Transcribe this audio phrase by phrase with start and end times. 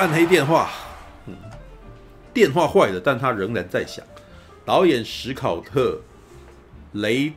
[0.00, 0.70] 暗黑电话，
[1.26, 1.34] 嗯，
[2.32, 4.02] 电话坏了，但他仍然在响。
[4.64, 6.00] 导演史考特
[6.92, 7.30] 雷，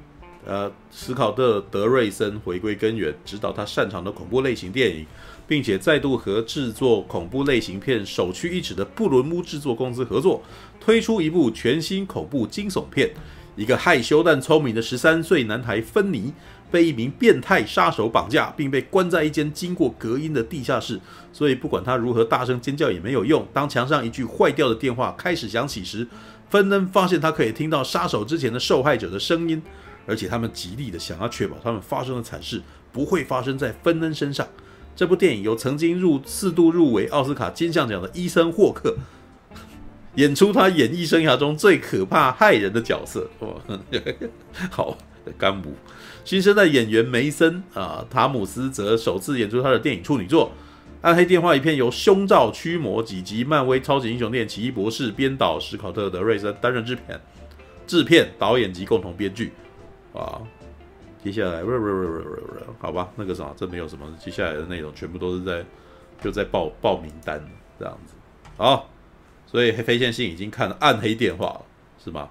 [0.45, 5.05] 呃，史考特德瑞森回归根源，指导他擅长的恐怖类型电影，
[5.45, 10.41] 并且再度和制作恐怖类型片首屈一指的布伦姆制作公司合作，
[10.79, 13.11] 推出一部全新恐怖惊悚片。
[13.57, 16.33] 一个害羞但聪明的十三岁男孩芬尼，
[16.73, 20.99] 被一名变态杀手绑架，并被关在一间经过隔音的地下室。
[21.31, 23.47] 所以不管他如何大声尖叫也没有用。
[23.53, 26.07] 当墙上一句坏掉的电话开始响起时，
[26.49, 29.61] 芬恩发现他可以听到杀手之前的受害者的声音，
[30.07, 32.59] 而且他们极力的想要确保他们发生的惨事
[32.91, 34.47] 不会发生在芬恩身上。
[34.95, 38.97] 这部电影由曾经入四度入围奥斯卡金像奖的伊森霍克。
[40.15, 43.61] 演出他演艺生涯中最可怕害人的角色，哦，
[44.69, 44.97] 好，
[45.37, 45.73] 干部。
[46.25, 50.47] 新生代演员梅森啊，塔姆斯则首次演出他的电影处女作
[51.01, 57.19] 《暗黑电话》，一片由胸罩驱魔几集漫威超级英雄电影奇异博士编导史考特德瑞森担任制片、
[57.85, 59.51] 制片、导演及共同编剧。
[60.13, 60.41] 啊，
[61.21, 61.61] 接下来，
[62.79, 65.65] 好吧，那个什么，这没有什么，接下来的内容全部都是在
[66.23, 67.43] 就在报报名单
[67.77, 68.13] 这样子，
[68.55, 68.89] 好。
[69.45, 71.61] 所以黑飞线性已经看了《暗黑电话》了，
[72.03, 72.27] 是吗？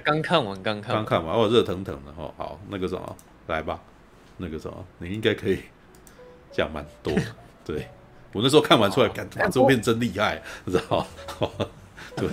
[0.00, 2.32] 刚看完，刚看完，刚看完，哦，热腾腾的哈。
[2.36, 3.80] 好，那个什么，来吧，
[4.36, 5.60] 那个什么，你应该可以
[6.50, 7.12] 讲蛮多。
[7.64, 7.86] 对，
[8.32, 10.98] 我那时候看完出来，感觉这部片真厉害，你知道
[11.40, 11.48] 吗？
[12.16, 12.28] 对，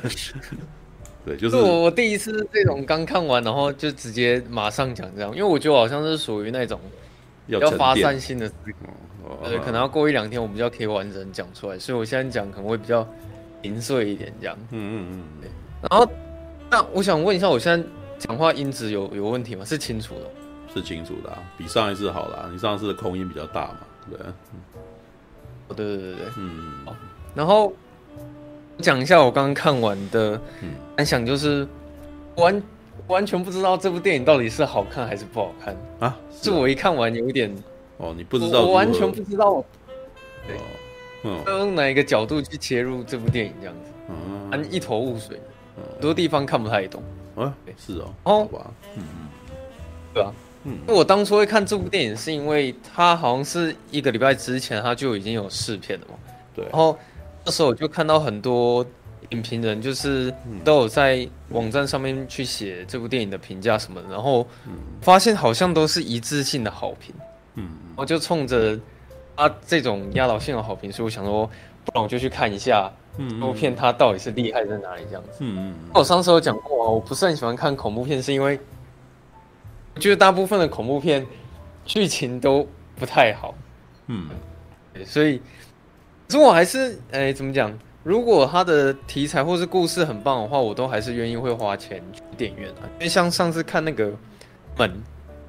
[1.26, 6.80] 对，就是我我第一次这种刚看完，然后就直接马上讲这样，因为我觉得我好像是属于那种
[7.48, 8.52] 要发散性的
[9.44, 13.08] 对，可能要过一两天我比较可以完整讲出来，所以我现在讲可能会比较。
[13.64, 15.52] 零碎一点这样，嗯嗯嗯，对。
[15.84, 16.12] 然后，
[16.72, 17.86] 那我想问一下，我现在
[18.18, 19.66] 讲话音质有有问题吗？
[19.66, 20.22] 是清楚的，
[20.74, 22.50] 是清楚的，啊，比上一次好了。
[22.50, 23.78] 你上一次的空音比较大嘛？
[24.10, 24.18] 对，
[25.76, 26.86] 对对对对，嗯。
[26.86, 26.96] 好，
[27.36, 27.74] 然后
[28.80, 30.40] 讲一下我刚刚看完的
[30.96, 31.68] 感想，就是
[32.36, 32.64] 完
[33.08, 36.18] 完全不知道这部电影到底是好看还是不好看啊？
[36.32, 37.54] 是我一看完有一点，
[37.98, 39.62] 哦，你不知道，我完全不知道，
[40.48, 40.56] 对。
[41.24, 45.40] 嗯，用哪一个角度去切入这部电影这样子，嗯，一头雾水，
[45.94, 47.02] 很多地方看不太懂。
[47.36, 48.50] 啊，是哦，哦，
[48.96, 49.28] 嗯嗯，
[50.14, 50.34] 对啊，
[50.64, 56.16] 嗯，那我当初会看这部电影，是因为它好像是一个礼拜之前，它就已经有试片了嘛。
[56.54, 56.98] 对，然后
[57.46, 58.86] 那时候我就看到很多
[59.30, 60.34] 影评人，就是
[60.64, 64.46] 都有在网站上面去写这部电影的评价什么的，然后
[65.02, 67.16] 发现好像都是一致性的好评。
[67.56, 68.80] 嗯，我就冲着。
[69.34, 71.48] 他、啊、这种压倒性的好评，所以我想说，
[71.84, 75.38] 不然我就去看一下这部片，它到底是厉害在哪里这样子。
[75.40, 75.76] 嗯嗯。
[75.94, 78.60] 那我上次有讲过啊，我不是很喜欢看恐怖片，是因为
[79.96, 81.26] 我觉得大部分的恐怖片
[81.86, 83.54] 剧情都不太好。
[84.08, 84.30] 嗯。
[85.06, 85.38] 所以，
[86.28, 87.72] 可是我还是，哎，怎么讲？
[88.04, 92.84] 如果它的题材或是故事很棒的话，我都还是愿意会花钱去电影院啊。
[92.98, 94.12] 因为像上次看那个
[94.76, 94.92] 门，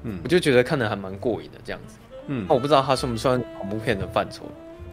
[0.03, 1.97] 嗯，我就觉得看的还蛮过瘾的这样子。
[2.27, 4.43] 嗯，那我不知道它算不算恐怖片的范畴，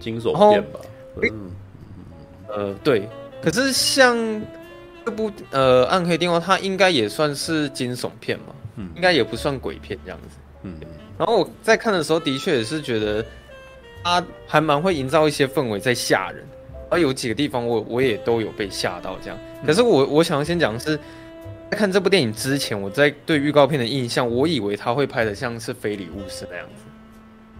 [0.00, 0.80] 惊悚片吧？
[1.22, 1.50] 嗯，
[2.54, 3.08] 呃，对。
[3.42, 4.16] 可是像
[5.04, 8.54] 这部呃《暗黑电话》，它应该也算是惊悚片嘛？
[8.76, 10.36] 嗯，应该也不算鬼片这样子。
[10.62, 10.74] 嗯。
[11.16, 13.24] 然后我在看的时候，的确也是觉得
[14.04, 16.44] 它还蛮会营造一些氛围在吓人，
[16.88, 19.38] 而有几个地方我我也都有被吓到这样。
[19.66, 20.98] 可是我我想要先讲的是，
[21.70, 26.82] 在看这部电影之前，我在对预告片的印象，我以为他会拍的像是《非礼勿视》那样子。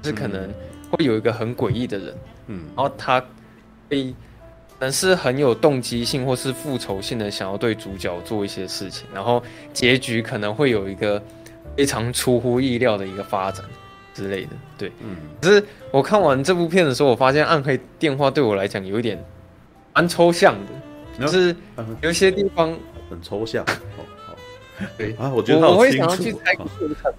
[0.03, 0.51] 是可能
[0.91, 3.21] 会有一个很诡异的人，嗯，然后他
[3.91, 3.95] 可
[4.81, 9.43] 能是很有动机性或是复仇性的，想要对主角做一些事情，然后
[9.73, 11.23] 结局可能会有一个
[11.77, 13.65] 非常出乎意料的一个发展
[14.15, 15.17] 之类的，对，嗯。
[15.41, 19.23] 可是我看完这部片的时候，我发现《暗黑电话》对我来讲有一点
[19.95, 21.55] 蛮抽象的，就是
[22.01, 22.77] 有些地方
[23.11, 23.65] 很抽象。
[24.97, 25.85] 对啊，我觉得他好
[26.17, 26.41] 清楚。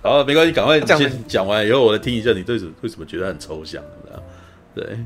[0.01, 4.23] 好，没关系，赶快先讲完以后，我来听一下你对什为什么觉得很抽象的。
[4.73, 4.97] 对，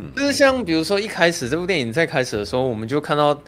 [0.00, 3.38] 嗯，就是像比如说一开始这部电影在开始的时候，我们就看到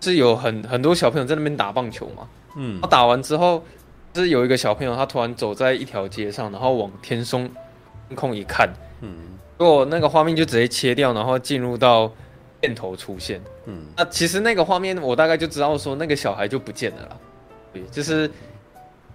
[0.00, 2.28] 是有很很多小朋友在那边打棒球嘛。
[2.56, 3.62] 嗯，他打完之后，
[4.12, 7.50] 就是有一个小朋友他突然走在一条街上，然后往天松
[8.08, 9.10] 天空一看，嗯，
[9.58, 12.10] 结果那个画面就直接切掉，然后进入到
[12.60, 13.40] 片头出现。
[13.66, 17.16] 嗯，那其实那个画面我大概就知道说那个小孩就不见了啦。
[17.72, 18.30] 对就是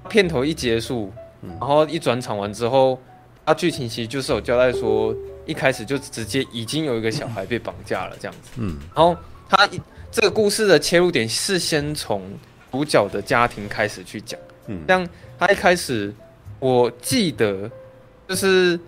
[0.10, 1.12] 片头一结束，
[1.42, 3.00] 然后一转场完之后，
[3.45, 5.15] 他剧情其实就是有交代说，
[5.50, 8.51] 一开始就直接已经有一个小孩被绑架了这样子。
[8.57, 9.18] 嗯，然后
[9.50, 9.68] 他
[10.12, 12.22] 这个故事的切入点是先从
[12.72, 14.40] 主角的家庭开始去讲。
[14.68, 15.07] 嗯，像
[15.40, 16.13] 他一开始，
[16.60, 17.69] 我记得
[18.28, 18.80] 就是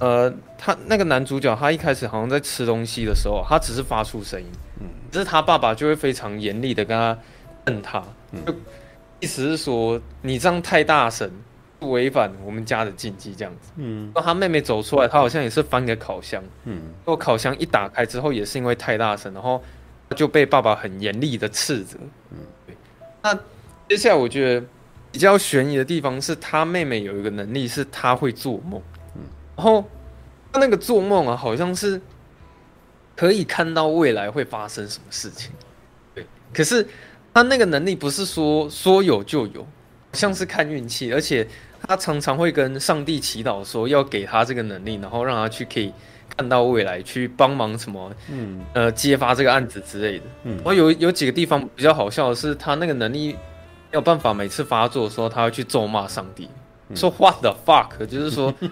[0.00, 4.46] 呃，他那个男主角，他一开始好像在吃东西的时候，他只是发出声音，
[4.80, 7.16] 嗯，只是他爸爸就会非常严厉的跟他
[7.64, 8.02] 瞪他，
[8.44, 8.52] 就
[9.20, 11.30] 意思是说你这样太大声，
[11.80, 19.62] 违反我们家的禁忌这样子，嗯，那他妹妹走出来，他好像也是翻个烤箱，嗯，然后烤箱一打开之后，也是因为太大声，然后
[20.14, 21.96] 就被爸爸很严厉的斥责，
[22.30, 22.76] 嗯，对，
[23.22, 23.38] 那
[23.88, 24.66] 接下来我觉得
[25.10, 28.80] 比较悬疑的地方是他妹妹有一个能力，是他会做梦。
[29.16, 29.22] 嗯。
[29.56, 29.84] 然后
[30.52, 32.00] 他那个做梦啊，好像是
[33.16, 35.50] 可以看到未来会发生什么事情。
[36.14, 36.86] 对，可是
[37.34, 39.66] 他那个能力不是说说有就有，
[40.12, 41.46] 像是看运气，而且
[41.86, 45.92] 他常常会跟上帝祈祷说要给他这个能力，然后让他去可以
[46.36, 50.24] 看到未来，去帮忙什么，嗯，呃，揭发这个案子之类的。
[50.44, 53.36] 嗯，然后有有几个地方比较好笑的是，他那个能力没
[53.92, 56.48] 有办法每次发作的时候，他会去咒骂上帝，
[56.94, 58.54] 说 What the fuck，就是说。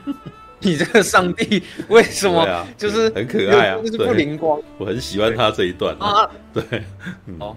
[0.60, 2.44] 你这个上帝为什么
[2.76, 3.78] 就是很可爱啊？
[3.80, 6.28] 就是不灵光，我很喜欢他这一段啊。
[6.52, 6.64] 对，
[7.38, 7.56] 哦，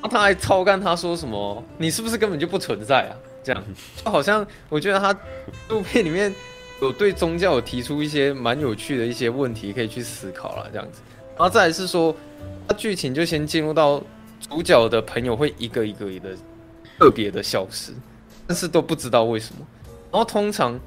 [0.00, 1.62] 那他还超干，他说什么？
[1.76, 3.12] 你是不是根本就不存在啊？
[3.46, 3.64] 这样，
[4.04, 5.16] 就好像我觉得他
[5.68, 6.34] 录片里面
[6.82, 10.68] 有对宗教有提出一些蛮有趣的一些问题，可以去思考了。
[10.72, 11.00] 这样子，
[11.36, 12.14] 然后再来是说，
[12.66, 14.02] 他剧情就先进入到
[14.40, 16.36] 主角的朋友会一个一个的
[16.98, 17.92] 特别的消失，
[18.46, 19.64] 但是都不知道为什么。
[20.10, 20.78] 然后通常。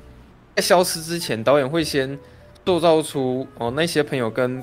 [0.55, 2.19] 在消失之前，导演会先
[2.65, 4.61] 塑造出哦，那些朋友跟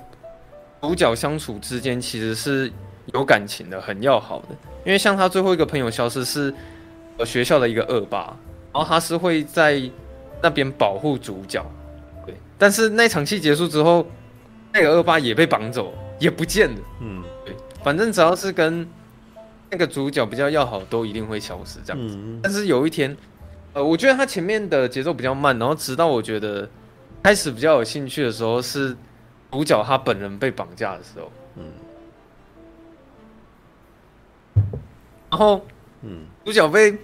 [0.83, 2.71] 主角相处之间其实是
[3.15, 4.49] 有感情的，很要好的。
[4.85, 6.53] 因为像他最后一个朋友消失是
[7.19, 8.37] 呃学校的一个恶霸，
[8.73, 9.83] 然后他是会在
[10.43, 11.65] 那边保护主角，
[12.25, 12.35] 对。
[12.59, 14.07] 但是那场戏结束之后，
[14.73, 16.81] 那个恶霸也被绑走，也不见了。
[17.01, 17.55] 嗯，对。
[17.83, 18.89] 反正只要是跟
[19.71, 22.19] 那个主角比较要好，都一定会消失这样子。
[22.43, 23.17] 但是有一天。
[23.73, 26.67] 呃，我觉得他前面的节奏比较慢，然后直到我觉得
[27.23, 28.97] 开始比较有兴趣的时候，是
[29.51, 31.31] 主角他本人被绑架的时候。
[31.57, 31.65] 嗯。
[35.31, 35.61] 然后，
[36.01, 36.97] 嗯，主角被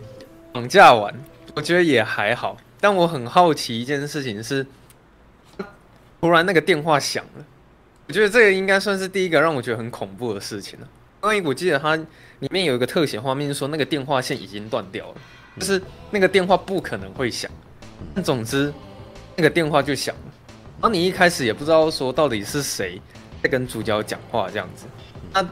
[0.53, 1.12] 绑架完，
[1.56, 2.56] 我觉得也还好。
[2.81, 4.65] 但我很好奇一件事情是，
[6.21, 7.44] 突然那个电话响了，
[8.06, 10.89] 我觉得这个应该算是第一个让我觉得很恐怖的事情了。
[11.25, 15.15] 因为我记得它里面有一个特写画面，说那个电话线已经断掉了。
[15.59, 17.50] 就是那个电话不可能会响，
[18.15, 18.73] 但总之
[19.35, 20.33] 那个电话就响了。
[20.81, 23.03] 然后你一开始也不知道说到底是谁
[23.43, 24.87] 在跟主角讲话这样子。
[25.33, 25.44] 那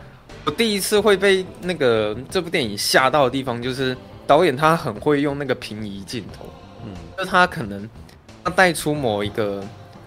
[0.44, 3.96] 我第一次会被那个这部电影吓到的地方，就是
[4.26, 6.46] 导演他很会用那个平移镜头，
[6.84, 7.88] 嗯，就是他可能
[8.44, 9.62] 他带出某一个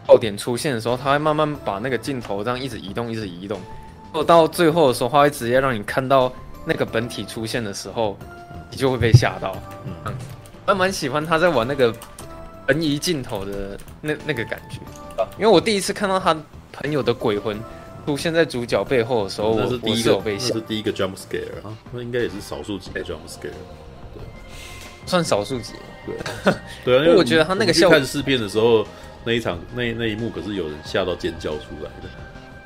[0.05, 3.59] 爆点出现的时候，他会慢慢把那个镜头这样一直移动，一直移动，
[4.13, 6.31] 到到最后的时候，他会直接让你看到
[6.65, 8.17] 那个本体出现的时候。
[8.71, 10.11] 你就会被吓到，嗯，
[10.65, 11.93] 我蛮喜欢他在玩那个
[12.67, 14.79] 横移镜头的那那个感觉，
[15.37, 16.35] 因为我第一次看到他
[16.71, 17.55] 朋友的鬼魂
[18.05, 23.51] 出现在主角背后的时候，那是第一个，被吓，那是第一个 jump scare 啊，那应该也是少数几个 jump scare，
[24.13, 24.21] 对，
[25.05, 25.73] 算少数几，
[26.05, 26.53] 对，
[26.85, 28.85] 对啊，因为我觉得他那个笑看试片的时候，
[29.23, 32.09] 那一场那那一幕可是有人吓到尖叫出来的，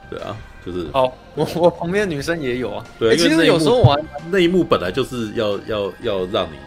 [0.09, 0.37] 对啊。
[0.65, 2.83] 就是哦，我我旁边的女生也有啊。
[2.99, 3.97] 对，其实有时候玩
[4.29, 6.57] 那一幕本来就是要要要让你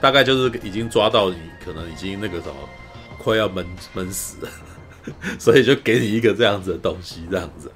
[0.00, 2.54] 大概就是已经抓到你，可能已经那个什么
[3.18, 4.50] 快要闷闷死了，
[5.38, 7.70] 所以就给你一个这样子的东西，这样子，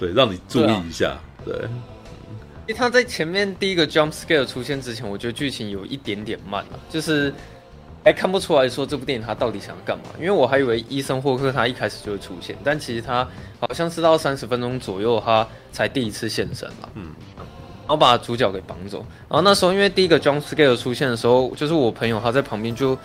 [0.00, 1.18] 对，让你注意一下。
[1.44, 7.32] 对，因为他在前面第一个 jump scare 出现之前，我觉得剧情有一点点慢了，就是。
[8.04, 13.24] 还看不出来说这部电影他到底想要干嘛，因为我还以为医生霍克他一开始就会出现，但其实他
[13.60, 22.98] 好像是到三十分钟左右他才第一次现身了，嗯，然后把主角给绑走，然后那时候因为第一个 jump scare 出现的时候，就是我朋友他在旁边就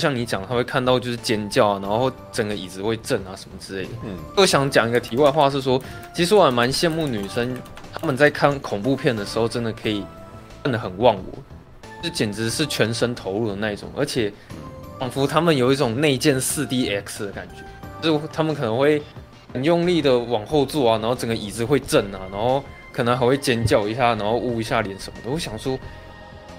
[0.00, 5.80] 像你讲，他会看到就是尖叫啊，然后整个椅子会震啊什么之类的，嗯，我想讲一个题外话是说，
[6.14, 7.56] 其实我还蛮羡慕女生
[7.92, 10.04] 他们在看恐怖片的时候真的可以
[10.64, 11.38] 看得很忘我。
[12.02, 14.32] 这简直是全身投入的那一种，而且
[14.98, 17.62] 仿佛他们有一种内建 4DX 的感觉，
[18.00, 19.02] 就是他们可能会
[19.52, 25.30] 很用力的往后坐啊，然后整个椅子会震啊，然后可能还会尖叫一下，然后捂一下脸什么的。
[25.30, 25.78] 我想说，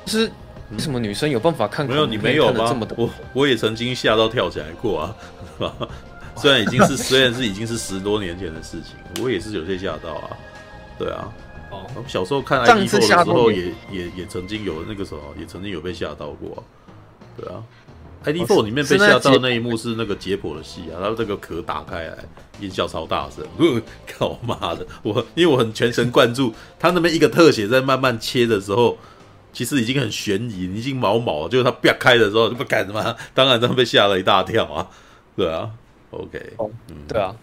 [0.06, 0.32] 就是
[0.72, 1.86] 为什么女生有办法看？
[1.86, 2.76] 没有你没有吗？
[2.96, 5.16] 我我也曾经吓到跳起来过啊，
[6.36, 10.30] 虽然已经是 虽然是已经是十多年前的事情，我也是有些吓到啊，
[10.98, 11.32] 对啊。
[11.70, 16.60] 哦，小时候看 ID4 的时候也，也也也曾经有那个时候，也曾经有被吓到过、啊。
[17.38, 17.64] 对啊
[18.26, 22.18] idfor 里面被吓到的那一幕是那个解剖的戏啊，然后这个壳打开来，
[22.60, 23.44] 音效超大声，
[24.18, 24.86] 靠妈的！
[25.02, 28.98] 我因为我很全神贯注，他那边一个特写在慢慢切的时候，
[29.54, 34.88] 其实已经很悬疑，已经毛毛了，就是他啪开的时候就不敢嘛， 当然他被吓了一大跳啊，
[35.36, 35.70] 对啊
[36.12, 36.70] ，OK，哦，
[37.08, 37.36] 对啊，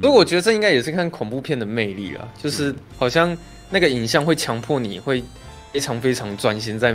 [0.00, 3.36] 所以我觉得这应该也是看恐怖片的魅力啊，就是好像
[3.70, 5.22] 那个影像会强迫你会
[5.72, 6.94] 非常非常专心在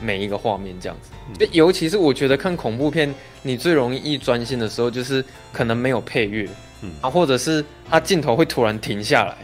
[0.00, 1.10] 每一个画面这样子。
[1.38, 3.12] 就尤其是我觉得看恐怖片，
[3.42, 6.48] 你最容易专心的时候，就是可能没有配乐，
[6.82, 6.92] 嗯。
[7.00, 9.36] 啊，或者是它镜头会突然停下来，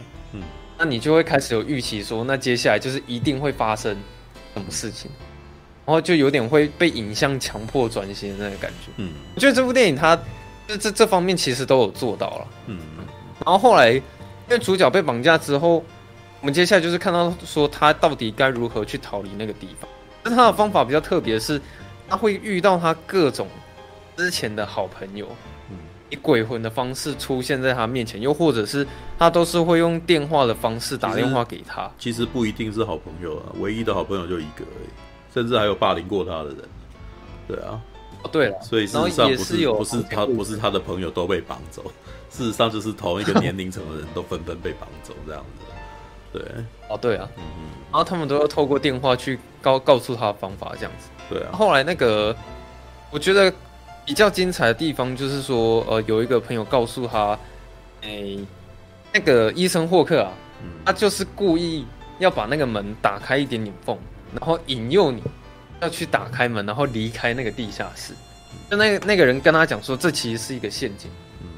[0.77, 3.97] 那你就会开始有预期说，那接下来就是一定会发生
[4.53, 5.09] 什么事情。
[5.85, 8.89] 然后就有点会被影像强迫专心的那个感觉。
[8.95, 10.17] 嗯，我觉得这部电影它
[10.65, 12.47] 这这这方面其实都有做到了。
[12.67, 12.79] 嗯，
[13.45, 14.01] 然后后来因
[14.49, 15.83] 为主角被绑架之后，
[16.39, 19.89] 我们接下来就是看到说他到底该如何去逃离那个地方。
[20.23, 21.61] 但他的方法比较特别的是，
[22.07, 23.49] 他会遇到他各种
[24.15, 25.27] 之前的好朋友，
[26.13, 31.89] 以鬼魂的方式出现在他面前，又或者是他都是会用电话的方式打电话给他。
[31.97, 34.89] 其实，不一定是好朋友啊，唯一的好朋友就一个而已。
[35.33, 36.57] 甚至还有霸凌过他的人，
[37.47, 37.81] 对啊，
[38.21, 41.83] 哦对了，所以事实上不是不是他不是他的朋友都被绑走，
[42.29, 46.43] 事实上就是同一个年龄层的人都纷纷被绑走这样子，对，
[46.87, 52.35] 哦对啊，嗯嗯，然后他们都要透过电话去告告诉他的方法这样子，对啊，后来那个
[53.09, 53.51] 我觉得
[54.05, 57.37] 比较精彩的地方就是说，呃，有一个朋友告诉他，
[58.01, 58.37] 哎，
[59.13, 60.31] 那个医生霍克啊，
[60.85, 61.85] 他就是故意
[62.19, 63.97] 要把那个门打开一点点缝。
[64.35, 65.21] 然后引诱你
[65.79, 68.13] 要去打开门，然后离开那个地下室。
[68.67, 71.11] 就那个那个人跟他讲说，这其实是一个陷阱，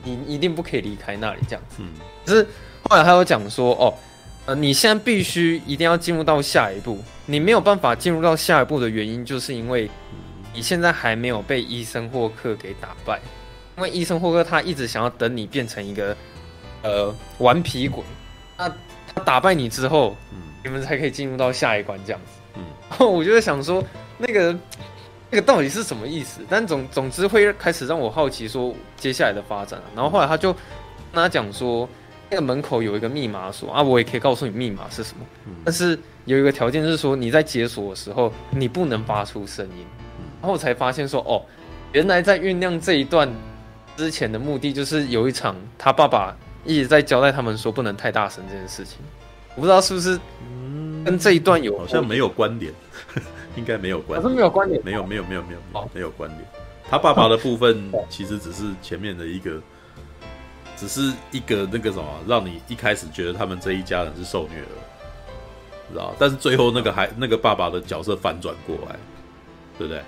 [0.03, 1.77] 你一定不可以离开那里这样子。
[2.25, 2.45] 可是
[2.83, 3.93] 后来他又讲说，哦，
[4.45, 6.99] 呃，你现在必须一定要进入到下一步。
[7.25, 9.89] 你没有办法进入到下一步的原因，就是因为
[10.55, 13.19] 你现在还没有被医生霍克给打败。
[13.77, 16.15] 因为医生霍克他一直想要等你变成一个
[16.81, 18.01] 呃顽皮鬼，
[18.57, 18.69] 那
[19.13, 20.15] 他打败你之后，
[20.63, 22.61] 你们才可以进入到下一关这样子。
[22.89, 23.83] 然后我就在想说，
[24.17, 24.57] 那个
[25.29, 26.39] 那个到底是什么意思？
[26.47, 29.77] 但总总之会开始让我好奇说接下来的发展。
[29.93, 30.61] 然后后来他就跟
[31.15, 31.89] 他讲说，
[32.29, 35.25] 那个门口有一个密码锁啊，我也可以告诉你密码是什么。
[35.65, 39.85] 但是有一个条件是说，你在解锁的时候你不能发出声音。
[40.45, 41.41] 然后我才发现说，哦，
[41.91, 43.27] 原来在酝酿这一段
[43.97, 48.99] 之前的目的就是有一场他爸爸一直在交代他们说不能太大声这件事情。
[49.55, 50.19] 我不知道是不是。
[51.03, 52.71] 跟这一段有好像没有关联，
[53.55, 56.41] 应该没有关好像没有关联，没有没有没有没有没有没有关联。
[56.87, 59.59] 他爸爸的部分其实只是前面的一个，
[60.77, 64.67] 只是一个那个什么，让你一开始觉得他们这一家人是受虐了，
[65.91, 66.13] 知道？
[66.19, 68.95] 但是最后那个还那个爸爸的角色反转过来，
[69.79, 70.03] 对不对？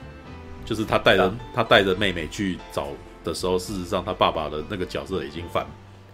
[0.67, 2.89] 就是他带着他带着妹妹去找
[3.24, 5.65] 的时候，事实上他爸爸的那个角色已经反，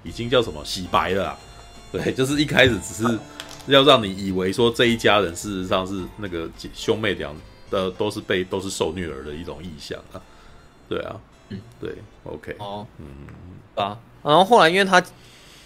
[0.03, 1.38] 已经叫什么洗白了，
[1.91, 3.19] 对，就是一开始只是。
[3.67, 7.33] 要让你以为说这一家人事实上是那个兄妹俩
[7.72, 10.19] 的都是被都是受虐儿的一种意象啊，
[10.89, 11.15] 对啊，
[11.48, 11.95] 嗯，对
[12.25, 13.05] ，OK，哦，嗯，
[13.75, 15.10] 啊，然后后来因为他就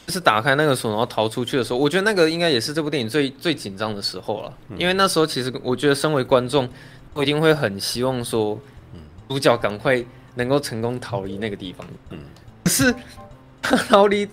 [0.10, 6.70] 是打开那个锁然后逃出去的时候，我觉得那个应该也是这部电影最最紧张的时候了，因为那时候其实我觉得身为观众，
[7.16, 8.60] 我一定会很希望说，
[9.30, 10.04] 主角赶快
[10.36, 12.20] 能够成功逃离那个地方，嗯，
[12.64, 12.94] 可是
[13.62, 14.28] 他逃离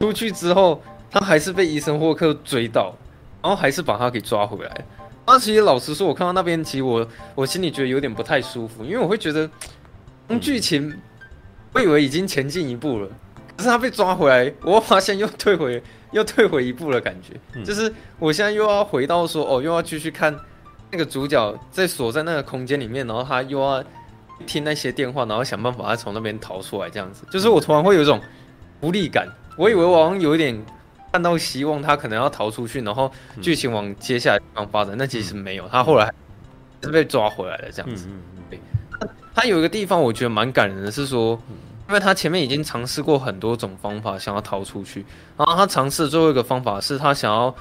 [0.00, 2.94] 出去之后，他还是被医生霍克追到。
[3.40, 4.84] 然后还是把他给抓回来。
[5.24, 9.48] 那其实老实说，我看到那边，其实我我心里觉得有点不太舒服，因为我会觉得，
[10.26, 10.92] 从剧情，
[11.72, 13.08] 我以为已经前进一步了，
[13.56, 20.36] 可是他被抓回来，我发现又退回又退回一步的感觉，就是我现在又要回到说，哦，又要继续看
[20.90, 23.82] 那个主角在锁在那个空间里面，然后他又要
[24.46, 28.20] 听那些电话，然后想办法他从那边逃出来，这样子，就是我突然会有一种
[28.80, 29.28] 无力感。
[29.56, 30.58] 我以为我好像有一点。
[31.10, 34.94] 看到希望，他可能要逃出去，然后剧情往接下来地方发展。
[34.98, 36.12] 那、嗯、其实没有，他后来
[36.82, 38.08] 是被抓回来了，这样子。
[38.10, 38.60] 嗯嗯对，
[39.34, 41.40] 他有一个地方我觉得蛮感人的，是说，
[41.88, 45.02] 因为他前面已经尝试过很多种方法想要逃出去，
[45.38, 47.52] 然后他尝试最后一个方法是他想要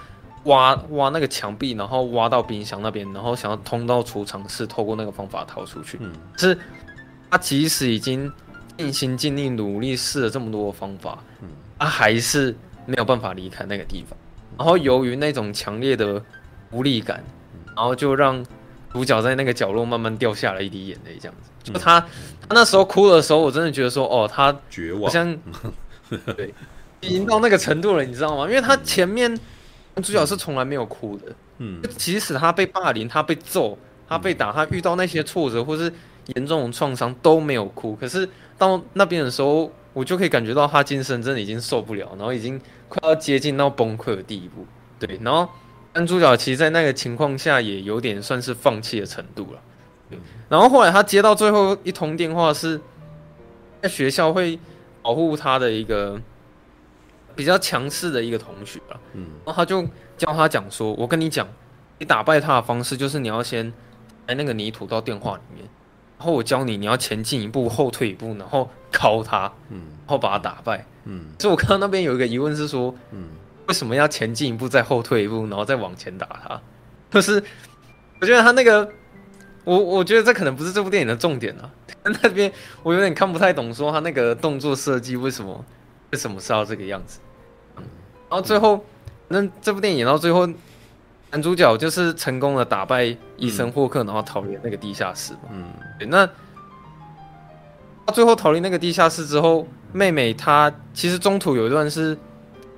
[0.47, 5.97] 挖挖那个墙壁，然后挖到冰箱那边，然后想要通到储藏室，透过那个方法逃出去。
[6.01, 6.57] 嗯，是，
[7.29, 8.31] 他即使已经
[8.77, 11.47] 尽心尽力努力试了这么多的方法，嗯，
[11.79, 12.53] 他还是。
[12.89, 14.17] 没有办法离开那个地方，
[14.57, 16.23] 然后由于那种强烈的
[16.71, 17.21] 无力感，
[17.75, 18.41] 然后就让
[18.93, 21.69] 主角在那个角落慢慢掉下了一滴眼泪，这样子。
[21.69, 25.37] 就他他那时候哭的时候，我真的觉得说，哦，他绝望，好像
[26.37, 26.53] 对，
[27.01, 28.47] 已经到那个程度了，你知道吗？
[28.47, 29.37] 因为他前面
[30.01, 33.77] 主角是从来没有哭的，嗯，即使他被霸凌，他被揍，
[34.07, 35.91] 他被打，他遇到那些挫折或是
[36.35, 38.27] 严重的创伤都没有哭，可是
[38.57, 42.59] 到那边的时候，我就可以感觉到他精神真的已经受不了，然后已经。
[42.89, 44.65] 快要接近到崩溃的地步，
[44.97, 45.45] 对，然后
[45.93, 50.17] 男主角其实，在那个情况下也有点算是放弃的程度了。
[50.47, 52.79] 然后后来他接到最后一通电话，是
[53.81, 54.57] 在学校会
[55.01, 56.17] 保护他的一个
[57.37, 58.99] 比较强势的一个同学啊。
[59.13, 59.81] 嗯，然后他就
[60.17, 61.47] 教他讲说：“我跟你讲，
[61.99, 63.71] 你打败他的方式就是你要先
[64.25, 65.63] 来那个泥土到电话里面，
[66.17, 70.85] 然后我教你你要前进一步，后退一步，然后敲他，嗯，然后把他打败。
[71.05, 73.29] 嗯，所以我看到那边有一个疑问是说，嗯，
[73.67, 76.61] 为什么要前进一步再后退一步，然后再往前打他？
[77.11, 77.41] 就是
[78.19, 78.89] 我觉得他那个。”
[79.67, 81.69] 我我觉得这可能不是这部电影的重点啊，
[82.23, 82.49] 那边
[82.83, 85.65] 我有点看不太懂，说他那个动作设计为什么
[86.13, 87.19] 为什么是要这个样子？
[88.29, 88.83] 然后最后，
[89.27, 90.47] 那这部电影到最后，
[91.31, 95.49] 男主角就是成功的打败医生霍克，然后逃离那个地下室嘛。
[95.51, 95.65] 嗯，
[95.99, 96.27] 对，那
[98.05, 102.17] 他最后逃离那个地下室之后，妹妹她其实中途有一段是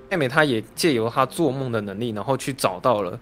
[0.10, 3.20] 妹妹她也借由她做梦的能力，然后去找到了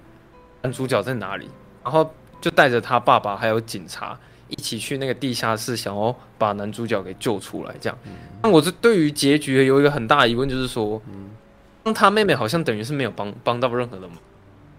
[0.62, 1.50] 男主角在哪里，
[1.84, 2.10] 然后。
[2.40, 4.16] 就带着他爸爸还有警察
[4.48, 7.74] 一起去那个地下室，想要把男主角给救出来。
[7.82, 7.98] 这样，
[8.44, 11.32] 那我这对于结局有一个很大的疑问，就是说，嗯，
[11.94, 14.18] 他妹妹好像等于是没有帮帮到任何的忙，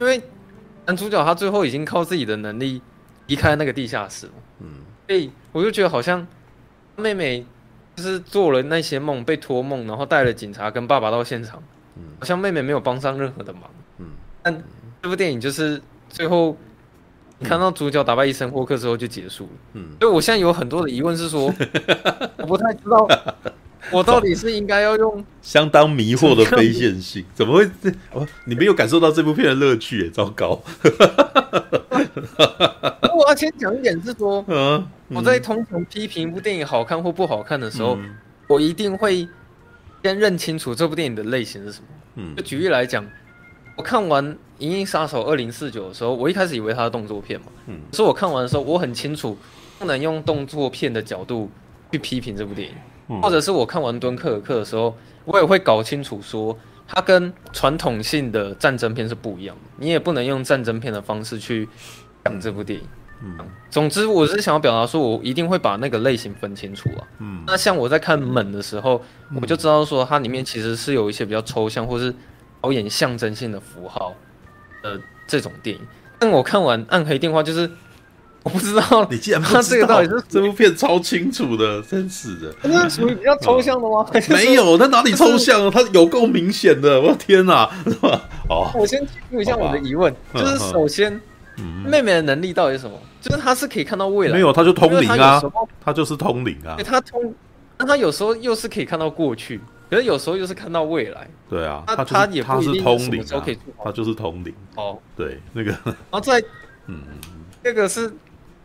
[0.01, 0.23] 因为
[0.87, 2.81] 男主角他最后已经靠自己的能力
[3.27, 4.33] 离开那个地下室了。
[4.61, 4.69] 嗯，
[5.07, 6.27] 所以我就觉得好像
[6.97, 7.45] 妹妹
[7.97, 11.63] 就是做了那些梦，被托梦，然后带了警察跟爸爸到现场，
[12.19, 13.63] 好像妹妹没有帮上任何的忙。
[13.99, 14.07] 嗯，
[14.43, 14.63] 但
[15.03, 16.57] 这部电影就是最后。
[17.41, 21.45] 你看到主角打败医生霍克之后就结束了，嗯，所以我现在有很多的疑问是说，
[22.39, 23.07] 我不太知道
[23.91, 27.65] 我到底是应该要用相当迷惑的非线性，怎么会？
[28.13, 30.05] 哦你没有感受到这部片的乐趣？
[30.05, 30.61] 耶，糟糕！
[33.15, 37.99] 我要先讲一点是说， 嗯，我在通常批评一部电影好看或不好看的时候，
[38.47, 39.29] 我一定会
[40.03, 41.87] 先认清楚这部电影的类型是什么。
[42.17, 43.05] 嗯，就举例来讲。
[43.77, 44.27] 我看完
[44.59, 49.39] 《银翼杀手二零四九》的时候，我一开始以为它是动作片嘛，嗯，所以我看完的时候，我很清楚
[49.79, 51.49] 不能用动作片的角度
[51.93, 52.81] 去批评这部电影，嗯，
[53.23, 54.95] 或者是我看完《敦刻尔克》的时候，
[55.25, 61.69] 我也会搞清楚说它跟传统性的战争片是不一样的，你也不能用战争片的方式去
[62.25, 62.87] 讲这部电影，
[63.23, 63.39] 嗯，
[63.71, 69.03] 总之我是想要表达说，我一定会把那个类型分清楚啊，嗯，那像我在看《猛》的时候，
[69.41, 72.15] 我就知道说它里面其实是有一些比较抽象或是。
[72.61, 74.13] 导演象征性的符号，
[74.83, 75.81] 呃，这种电影。
[76.19, 77.71] 但我看完《暗黑电话》，就是
[78.45, 82.55] 我不知道，你竟然不知道这个到底是 这部片超清楚的，真是的。
[82.63, 84.07] 那是属于比较抽象的吗？
[84.31, 85.71] 没有，它哪里抽象了？
[85.71, 87.69] 它有够明显的，我的天哪！
[88.49, 91.21] 哦，我先提出一下我的疑问，就是首先，
[91.85, 92.99] 妹妹的能力到底是什么？
[93.21, 95.43] 就是她是可以看到未来，没有，她就通灵啊，
[95.85, 96.77] 她就是通灵啊。
[96.85, 97.35] 她通，
[97.77, 99.61] 那她有时候又是可以看到过去。
[99.91, 104.99] 可是有时候又是看到未来，对啊，她她也不一定什么时候可以做，他就是通灵哦。
[105.17, 106.39] 对，那个，然后在
[106.89, 107.01] 嗯，
[107.65, 108.13] 那个是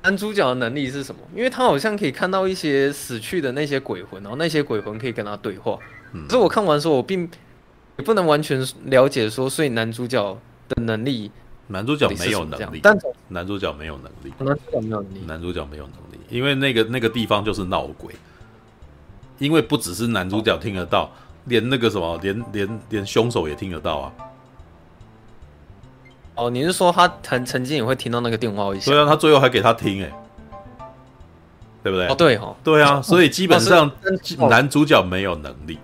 [0.03, 1.21] 男主角的能力是什么？
[1.35, 5.77] 因为他好像可以看到一些死去的那些鬼魂，然后那些鬼魂可以跟他对话。
[6.27, 7.21] 可是我看完说，我并
[7.97, 10.37] 也不能完全了解说，所以男主角
[10.67, 11.31] 的能力，
[11.67, 12.97] 男主角没有能力，但
[13.29, 18.13] 男主角没有能力，男主角没有能力，男主角没有能力，因为那个那个地方就是闹鬼。
[19.39, 21.11] 因为不只是男主角听得到，
[21.45, 24.13] 连那个什么，连连连凶手也听得到啊！
[26.35, 28.91] 哦，你是说他曾曾经也会听到那个电话一下？
[28.91, 30.11] 对啊，他最后还给他听，哎，
[31.83, 32.07] 对不对？
[32.07, 33.91] 哦，对哦，对啊，所以基本上
[34.49, 35.77] 男主角没有能力。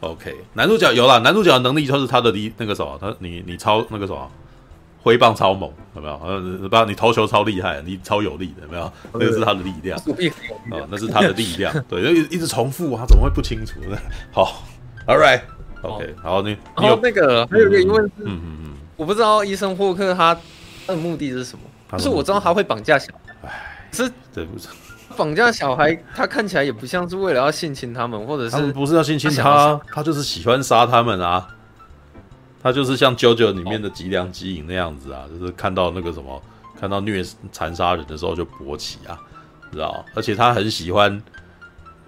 [0.00, 4.30] OK，男主角有了，男主角的能力就是他的力，那个什么，他你你超那个什么。
[5.02, 6.14] 挥棒超猛，有没有？
[6.24, 8.90] 呃，不，你投球超厉害，你超有力的，有没有？
[9.12, 11.70] 那个是他的力量啊，那是他的力量。
[11.86, 13.98] 对，就一直重复，他怎么会不清楚呢？
[14.32, 14.62] 好
[15.06, 20.36] ，All right，OK，好，你然后那个还有一个疑问是，嗯嗯嗯，我不知道医生霍克他
[20.86, 21.64] 的目的是什么？
[21.90, 23.50] 可是我知道他会绑架小孩，
[23.92, 24.52] 是，对不？
[25.16, 29.80] 绑架小孩，他看起来也不像是为了要性侵他们，或者是不是要性侵他？
[29.92, 31.46] 他就是喜欢杀他们啊。
[32.62, 36.42] 他就是像《JoJo》里面的吉良吉影那样子啊，就是看到那个什么，
[36.80, 39.20] 看到虐残杀人的时候就勃起啊，
[39.70, 40.04] 知道？
[40.14, 41.22] 而且他很喜欢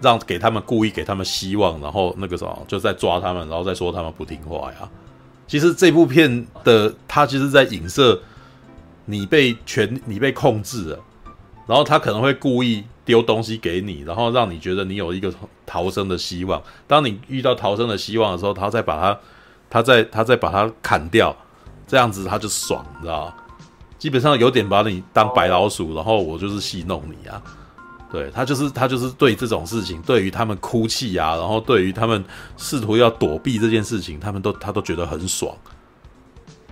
[0.01, 4.89] 让给他们故意给他们希望，然后那个什么就在抓他们，然后再说他们不听话呀。
[5.47, 8.21] 其实这部片的他其实在影射
[9.05, 10.99] 你被权你被控制了，
[11.65, 15.33] 然后他可能会故意丢东西给你，然后让你觉得你有一个
[15.65, 16.61] 逃生的希望。
[16.85, 19.19] 当你遇到逃生的希望的时候，他再把它。
[19.69, 21.35] 他再他再把它砍掉，
[21.85, 23.35] 这样子他就爽，你知道？
[23.99, 27.43] 基本上有点把你当白老鼠，然后我就是戏弄你啊。
[28.11, 32.23] 对，他就是他就是对这种事情，对于他们哭泣啊，然后对于他们
[32.55, 35.55] 试图要躲避这件事情，他们都他都觉得很爽。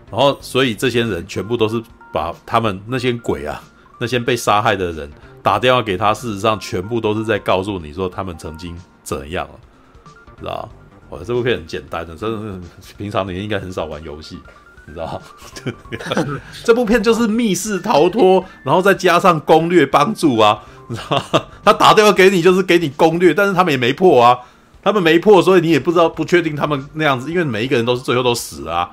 [0.10, 1.82] 然后所以这些人全部都是
[2.14, 3.62] 把他们那些鬼啊，
[4.00, 5.12] 那些被杀害的人
[5.44, 9.60] 打电话给他，事实上全部都是在告诉你说他们曾经怎样了。
[10.40, 10.70] 知道？
[11.10, 14.40] 哇，这部片很简单的，真的是平常你应该很少玩游戏，
[14.86, 15.22] 你知道？
[16.64, 21.50] 这部片就是密室逃脱，然后再加上攻略帮助啊，你知道？
[21.64, 24.38] 他打电话给你就是给你攻略，但是他们也没破啊，
[24.84, 28.90] 他们没破，所以你也不知道不确定他们那样子，因为每一个人都是最后都死啊。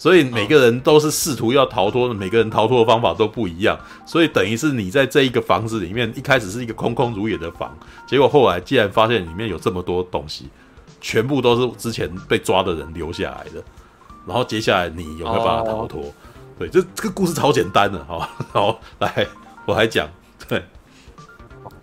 [0.00, 3.76] 所以每个人都是试图要逃脱的，每个人逃脱的方法都不一样。
[4.06, 10.48] 所以等于是你在这一个房子里面，一开始是一个空空如也的房，结果后来竟然发现里面有这么多东西，
[11.00, 13.60] 全部都是之前被抓的人留下来的。
[14.28, 16.14] 然后接下来你有没有办法逃脱？
[16.58, 19.26] 对，这这个故事超简单的，好，好，来，
[19.64, 20.08] 我还讲，
[20.46, 20.62] 对，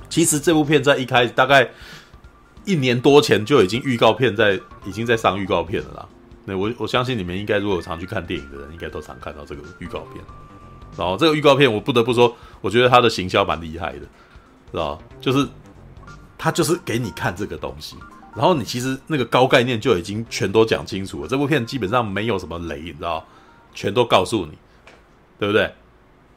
[0.10, 1.68] 其实这部片在一开始大概
[2.66, 6.08] 一年多前就已经预告片在已经在上预告片了啦。
[6.46, 10.24] 那我我相信你们应该如果常去看电影的人，应该都常看到这个预告片。
[10.96, 14.00] 然后这个预告片，我不得不说，我觉得它的行销蛮厉害的，
[14.72, 15.02] 知道？
[15.20, 15.48] 就是
[16.38, 17.96] 它就是给你看这个东西，
[18.36, 21.28] 然后你其实那个高概念就已经全都讲清楚了。
[21.28, 23.26] 这部片基本上没有什么雷，你知道？
[23.74, 24.58] 全都告诉你，
[25.40, 25.74] 对不对？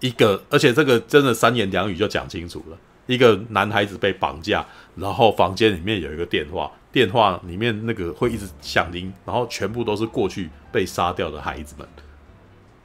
[0.00, 2.78] 一个，而且这个真的三言两语就讲清楚了。
[3.06, 6.70] 一个男孩子被绑架，然后房间里面有一个电话。
[6.90, 11.86] 电话里面那个会一直响铃，然后全部都是过去被杀掉的孩子们。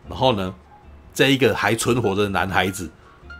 [0.10, 0.54] 然后呢，
[1.14, 2.92] 这一个还存活的男孩子，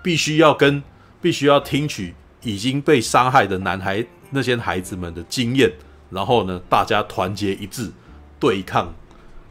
[0.02, 0.82] 必须要跟
[1.22, 5.72] 必须要听取已经被伤害的男孩那些孩子们的经验，
[6.10, 7.92] 然后呢，大家团结一致
[8.40, 8.94] 对抗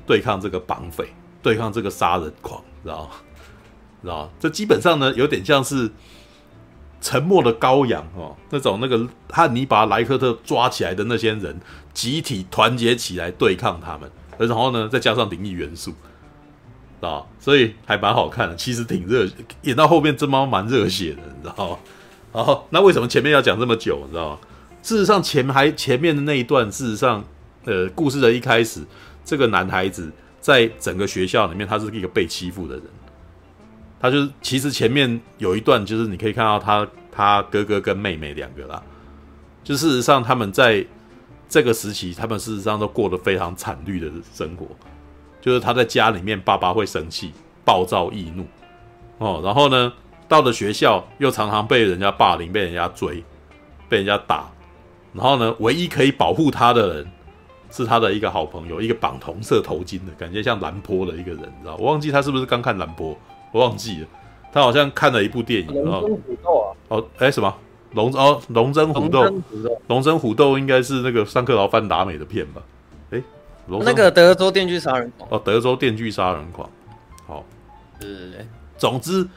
[0.07, 1.09] 对抗这个绑匪，
[1.43, 3.11] 对抗这个杀人狂，知道吗？
[4.03, 4.31] 知道？
[4.39, 5.91] 这基本上呢，有点像是。
[7.05, 11.61] 沉默的羔羊哦，那种那个汉尼拔莱克特抓起来的那些人，
[11.93, 15.93] 集体团结起来对抗他们，然后呢，再加上灵异元素，
[17.01, 19.27] 啊，所以还蛮好看的，其实挺热，
[19.63, 21.79] 演到后面真猫蛮热血的，你知道吗？
[22.33, 24.39] 然后那为什么前面要讲这么久，你知道吗？
[24.83, 27.25] 事实上前还前面的那一段，事实上，
[27.65, 28.83] 呃，故事的一开始，
[29.25, 32.85] 这个男孩子在整个学校里面，他是一个被欺负的人。
[34.01, 38.83] 他就是，其实前面有一段，就是你可以看到他他哥哥跟妹妹两个啦。
[39.63, 40.85] 就事实上，他们在
[41.49, 44.67] 这个时期，他们事实上都过得非常惨绿的生活。
[45.41, 47.33] 就是他在家里面，爸爸会生气、
[47.65, 48.45] 暴躁易怒
[49.19, 49.93] 哦，然后呢，
[50.27, 53.23] 到了学校又常常被人家霸凌、被人家追、
[53.89, 54.51] 被人家打。
[55.13, 57.07] 然后呢，唯一可以保护他的人
[57.71, 61.77] 是他的一个好朋友，一个绑红色头巾的，感觉像兰坡的一个人，你知道？
[61.77, 63.17] 我忘记他是不是刚看兰坡。
[63.53, 64.07] 我忘记了，
[64.51, 65.67] 他好像看了一部电影。
[65.75, 66.65] 龙争虎斗啊！
[66.89, 67.55] 哦，哎，什么
[67.93, 68.41] 龙哦？
[68.49, 69.43] 龙争虎斗，
[69.89, 72.63] 龙争虎斗应该是那个桑克劳范达美的片吧？
[73.11, 73.23] 哎，
[73.67, 75.29] 那个德州电锯杀人狂。
[75.31, 76.67] 哦，德州电锯杀人狂。
[77.27, 77.45] 好，
[78.01, 78.47] 对对对。
[78.79, 79.29] 总之，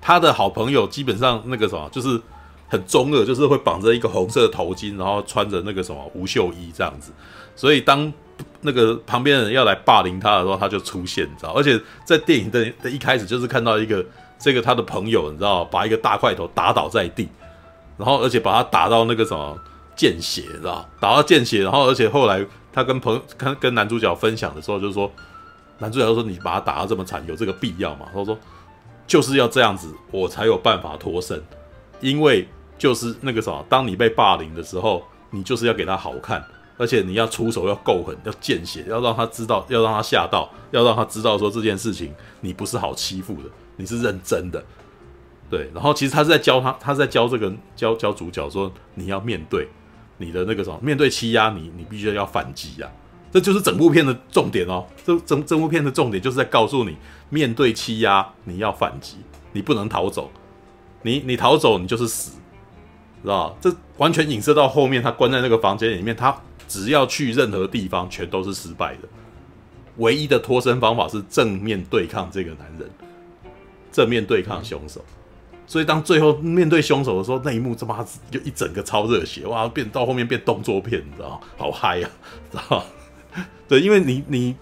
[0.00, 2.20] 他的好朋友基本上那个什么，就是
[2.68, 7.12] 很中二，就是会绑着一个红色的头巾，然后穿着那个什么无袖衣这样子。
[7.54, 8.12] 所以当
[8.62, 11.52] 那个旁边的人要来霸凌他的时候，他就出现，你知道？
[11.52, 14.04] 而且在电影的的一开始，就是看到一个
[14.38, 17.28] 这个他的朋友，你知道，把一个大块头打倒在地，
[17.96, 19.56] 然后而且把他打到那个什么
[19.94, 20.88] 见血，知道？
[20.98, 25.10] 打到见血，然后而且后来他跟朋跟跟男主角分享的时候，就是说，
[25.78, 28.36] 男主角就说：“你把他打到这么惨，有这个必要吗？”他说
[29.06, 31.40] ：“就是要这样子，我才有办法脱身，
[32.04, 36.44] 因为就是那个什么，当你被霸凌的时候，你就是要给他好看。”
[36.76, 44.60] 而且你要出手要够狠，要见血，要让他知道， 要让他吓到，要让他知道说这件事情你不是好欺负的，你是认真的。
[45.48, 49.68] 对，然后其实他是在教他，他是在教这个教教主角说，你要面对
[50.18, 52.90] 你的那个什么，面对欺压你，你必须要反击呀。
[53.30, 54.84] 这就是整部片的重点哦。
[55.04, 56.96] 这整整部片的重点就是在告诉你，
[57.30, 59.18] 面对欺压你要反击，
[59.52, 60.28] 你不能逃走，
[61.04, 62.32] 你你逃走你就是死，
[63.22, 63.56] 知道？
[63.60, 66.36] 这完全影射到后面，他关在那个房间里面，他。
[66.66, 69.00] 只要去任何地方，全都是失败的。
[69.98, 72.90] 唯一的脱身方法是正面对抗这个男人，
[73.92, 75.04] 正面对抗凶手。
[75.66, 79.68] 所以当最后面对凶手的时候，那一幕他妈就一整个超热血哇！
[79.68, 81.38] 变到后面变动作片，你知道？
[81.58, 82.08] 好嗨呀，
[82.50, 82.82] 知道？
[83.68, 84.56] 对，因为你你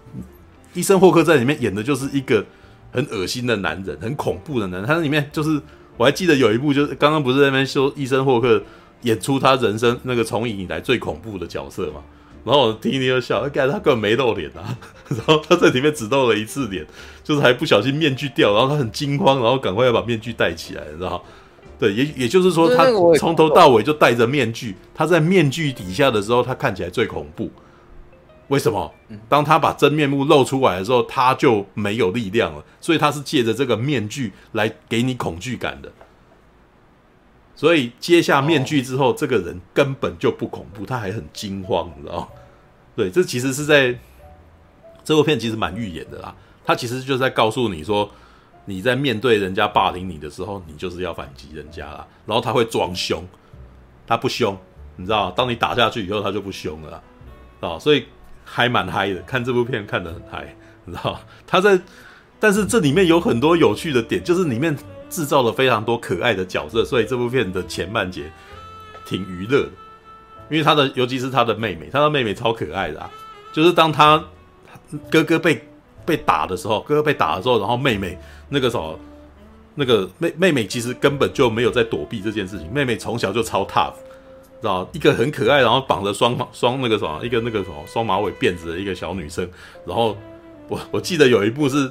[0.74, 2.44] 医生霍克在里面演的就是一个
[2.90, 4.88] 很恶心的男人，很恐怖的男人。
[4.88, 5.62] 他在里面就是
[5.96, 8.62] 我还记得有一部，就是刚刚不是在那边说医生霍克。
[9.02, 12.00] 演出他人生那个从影以来最恐怖的角色嘛，
[12.44, 14.78] 然后我听听就笑，感觉他根本没露脸啊，
[15.10, 16.86] 然后他在里面只露了一次脸，
[17.24, 21.20] 就是还不小心面具掉，然后他很惊慌，然后赶快要把面具戴起来，知道？
[21.80, 22.84] 对，也也就是说他
[23.18, 27.50] 从头到尾就戴着面具，他在面具底下的时候，他看起来最恐怖。
[28.48, 28.92] 为什么？
[29.28, 35.90] 当他把真面目露出来的时候，他就没有力量了，所以他是借着这个面具来给你恐惧感的。
[37.54, 42.28] 所以揭下面具之后，这个人根本就不恐怖，他还很惊慌，你知道？
[42.96, 43.96] 对，这其实是在
[45.04, 46.34] 这部片其实蛮预言的啦。
[46.64, 48.10] 他其实就是在告诉你说，
[48.64, 52.06] 你在面对人家霸凌你的时候，你就是要反击人家啦。
[52.26, 53.22] 然后他会装凶，
[54.06, 54.56] 他不凶，
[54.96, 55.30] 你知道？
[55.30, 57.02] 当你打下去以后，他就不凶了啦，
[57.68, 58.06] 啊，所以
[58.52, 59.20] 还蛮嗨的。
[59.22, 61.18] 看这部片看得很嗨，你知道？
[61.46, 61.80] 他在，
[62.38, 64.76] 但是这里面有很多有趣的点，就是里面。
[65.12, 68.32] 制造了非常多可爱的角色，所以这部片的前半节
[69.04, 69.68] 挺娱乐的。
[70.48, 73.10] 因为他的，尤其是他的妹妹，他的妹妹超可爱的啊。
[73.52, 74.24] 就是当他
[75.10, 75.62] 哥哥被
[76.06, 78.98] 被打的时候，哥哥被打的时候，然后妹妹那个什么，
[79.74, 82.72] 那个妹妹妹其实根本就没有在躲避这件事情。
[82.72, 83.92] 妹妹从小就超 tough，
[84.62, 89.46] 知道一个很可爱，然后绑着双双那个什么，一个那个什么双马尾辫子的一个小女生。
[89.84, 90.16] 然后
[90.68, 91.90] 我我记得有一部是。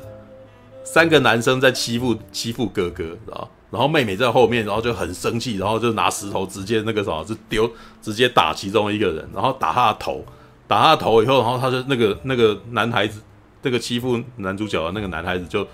[0.84, 3.48] 三个男生在欺负欺负哥哥，知道？
[3.70, 7.70] 然后妹妹在后面，然后就很生气，然后就拿石头直接那个什么，就丢，
[8.02, 10.26] 直接打其中一个人，然后打他的头，
[10.68, 13.22] 打他的头以后，然后他就那个那个男孩子，
[13.62, 15.66] 那个欺负男主角的那个男孩子就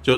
[0.00, 0.16] 就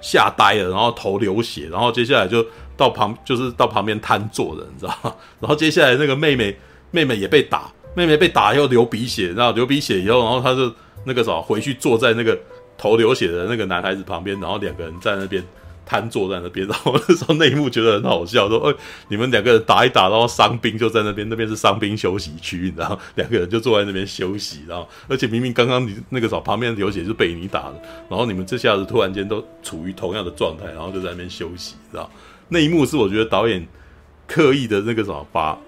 [0.00, 2.44] 吓呆了，然后头流血，然后接下来就
[2.78, 5.18] 到旁就是到旁边瘫坐的，你知道？
[5.38, 6.56] 然后接下来那个妹妹
[6.90, 10.72] 妹妹也被打，妹妹被打又流鼻血，然后流鼻血以后，然后他就
[11.04, 12.38] 那个什么回去坐在那个。
[12.80, 15.42] 头流血的那个男孩子旁边，然后两个人在那边
[15.84, 18.74] 瘫坐在那边， 然后那时候那一幕觉得很好笑，说：“哎，
[19.08, 32.08] 你们两个人打一打，然后伤兵就在那边，那边是伤兵休息区，然后 两个人就坐在那边休息，然后而且明明刚刚你那个时候旁边流血是被你打的，然后你们这下子突然间都处于同样的状态，然后就在那边休息，知道？
[32.48, 33.66] 那一幕是我觉得导演
[34.26, 35.58] 刻意的那个什么，把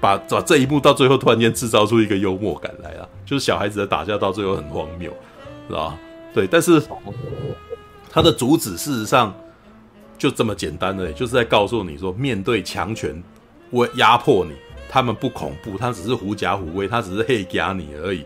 [0.00, 5.12] 把把这一幕到最后突然间制造出一个幽默感来了，就是小孩子的打架到最后很荒谬，
[5.68, 5.98] 是吧？
[6.34, 6.82] 对，但是
[8.10, 9.34] 他的主旨事实上
[10.18, 13.22] 就这么简单的，就是在告诉你说，面对强权
[13.70, 14.52] 威压迫你，
[14.88, 18.24] 他们不恐怖，他只是狐假虎威，他只是黑加你而已。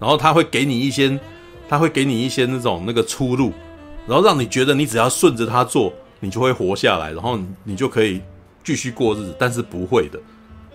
[0.00, 1.18] 然后他会给你一些，
[1.68, 3.52] 他会给你一些那种那个出路，
[4.06, 8.20] 然后让你觉得你只要顺着他做，你就会活下来，然后你就可以
[8.62, 9.34] 继续过日子。
[9.38, 10.18] 但是不会的，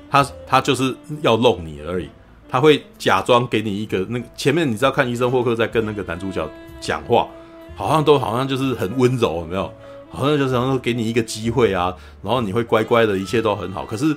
[0.09, 2.09] 他他就是要弄你而已。
[2.49, 6.49] 他会假装给你一个那个前面你知道看医生霍克在跟那个男主角。
[6.79, 7.29] 讲话
[7.77, 9.73] 好像都好像就是很温柔，有没有？
[10.11, 13.85] 好像就是好像给你一个机会啊，然后你会乖乖的，一切都很好。
[13.85, 14.13] 可是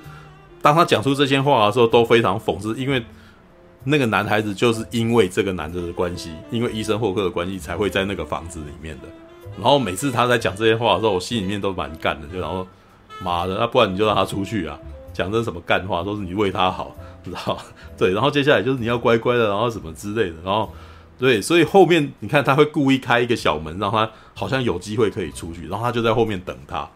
[0.61, 3.01] 当他讲出这些话的时候，都非常讽刺，因为
[3.85, 9.07] 那个男孩子就是因为这个男的的关系，因为医生霍克的关系，才会在那个房子里面的。
[9.57, 12.67] 然后每次他在讲这些话的时候，我心里面都蛮干的，就然后
[13.23, 14.79] 妈的，那不然你就让他出去啊！
[15.13, 17.59] 讲这什么干话，都是你为他好，知道？
[17.99, 20.71] 对，然后接下来就是你要乖乖的，然后什么之类的，然后。
[21.19, 26.87] 对，所以后面你看他会故意开一个小门，让他好像有机会可以出去，然后他就在后面等他，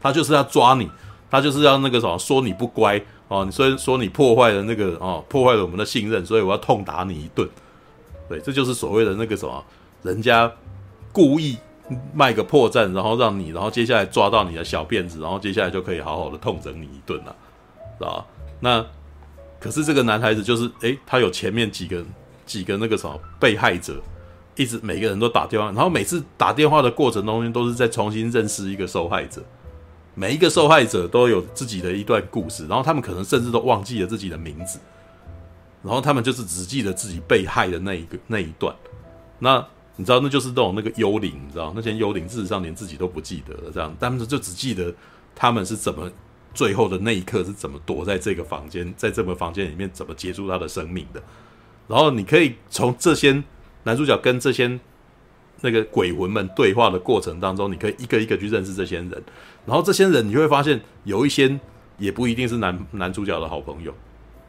[0.00, 0.90] 他就是要抓你，
[1.30, 7.48] 他就是要那个什么说你不乖哦，你说说你破坏了那个哦，破坏了我们的信任，所以我要痛打你一顿。
[8.28, 9.64] 对，这就是所谓的那个什么，
[10.02, 10.50] 人家
[11.12, 11.56] 故意
[12.14, 17.36] 卖个破绽，然后让你，然后接下来抓到你的小辫子，然后接下来就可以好好的痛整你一顿了，
[17.98, 18.26] 是吧？
[18.60, 18.84] 那
[19.60, 22.04] 可是这个男孩子就是，诶，他有前面几个。
[22.44, 24.02] 几个那个什么被害者，
[24.56, 29.40] 一直每个人都打电话，然后每次打电话的过程中间都是在重新认识一个受害者，
[30.14, 34.80] 每一个受害者都有自己的一段故事，然后他们可能甚至都忘记了自己的名字，
[35.82, 38.74] 然后他们就是只记得自己被害的那一个那一段，
[39.38, 39.64] 那
[39.96, 44.94] 你知道那就是那种那个幽灵，你知道那些幽灵事实上连自己都不记得了，这样，他们就只记得
[45.34, 46.10] 他们是怎么
[46.54, 51.22] 最后的那一刻是怎么躲在这个房间，在这个房间里面怎么结束他的生命的。
[51.88, 53.42] 然后你可以从这些
[53.84, 54.80] 男主角跟这些
[55.60, 59.22] 那个鬼魂们对话的过程当中，你可以一个一个去认识这些人。
[59.66, 61.58] 然后这些人你会发现，有一些
[61.98, 63.94] 也不一定是男男主角的好朋友，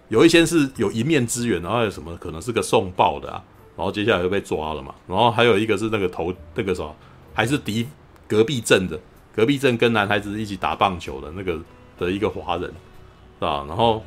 [0.09, 3.43] 有一些是有一面之缘，然后有什么可能是个送报的啊，
[3.75, 4.93] 然后接下来又被抓了嘛。
[5.07, 6.95] 然后还有一个是那个头那个什么，
[7.33, 7.87] 还是敌
[8.27, 8.99] 隔壁镇的，
[9.35, 11.59] 隔壁镇跟男孩子一起打棒球的那个
[11.97, 12.63] 的一个华人，
[13.39, 13.65] 是吧？
[13.67, 14.03] 然后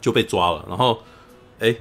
[0.00, 0.98] 就被抓了，然后。
[1.58, 1.74] 哎，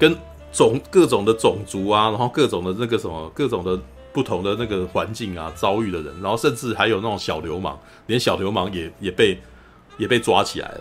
[0.00, 0.18] 跟
[0.50, 3.80] 种各种的种族啊，然后各种的那个什么，各种的
[4.12, 9.40] 不同的那个环境啊，遭遇的人，然后甚至还有那种小流氓，连小流氓也也被
[9.98, 10.80] 也被抓起来了。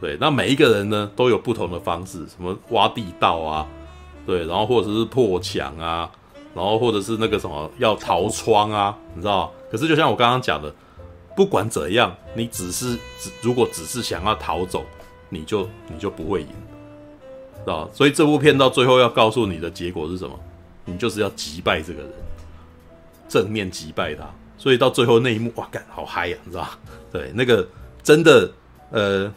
[0.00, 3.66] 对，那每一个人呢都有不同的方式，什么挖地道啊，
[4.26, 6.10] 对，然后或者是破墙啊，
[6.54, 9.52] 然后或者是那个什么要逃窗啊，你知道？
[9.70, 10.72] 可是就像我刚刚讲的，
[11.34, 14.84] 不管怎样，你只是只如果只是想要逃走，
[15.28, 16.48] 你就你就不会赢。
[17.56, 20.38] 知道，所以这部片到最后要告诉你的结果是什么？
[20.84, 22.10] 你就是要击败这个人，
[23.28, 24.24] 正面击败他。
[24.58, 26.68] 所以到最后那一幕，哇，干好嗨呀，你知道？
[27.10, 27.66] 对，那个
[28.02, 28.50] 真的，
[28.90, 29.32] 呃，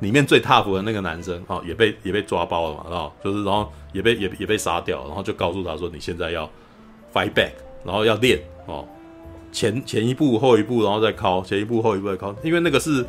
[0.00, 6.48] 里面最 top 的那个男生哦，也被也被抓包了嘛，然后就是然后也被也也被杀掉，然后就告诉他说，你现在要
[7.12, 7.52] fight back，
[7.84, 8.84] 然后要练哦，
[9.50, 13.04] 前前一步后一步，然后再靠前一步后一步再靠，因为那个是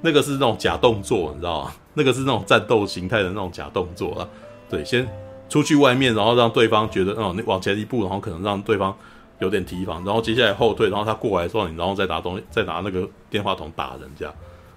[0.00, 1.72] 那个是那种假动作，你知道吗？
[1.94, 4.28] 那个是那种战斗形态的那种假动作啊。
[4.70, 5.08] 对，先
[5.48, 8.96] 出去外面，然后让对方觉得，哦，你往前一步，然后可能让对方。
[9.40, 14.34] 有点提防，然后接下来后退，然后他过来的时候，你然后再拿东西，再拿那个电话筒打人家，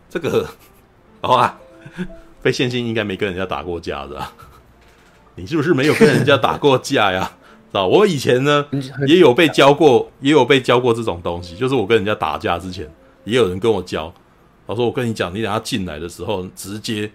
[0.08, 0.46] 这个
[1.22, 1.60] 好啊，
[2.42, 4.34] 非线性应该没跟人家打过架是吧？
[5.36, 7.32] 你是不是没有跟人家打过架呀？
[7.72, 8.66] 知道我以前呢
[9.08, 12.86] 也有被教过，也有被教过这种东西，就是我跟人家打架之前，
[13.24, 14.14] 也有人跟我教，
[14.68, 17.10] 他说我跟你讲，你等下进来的时候，直接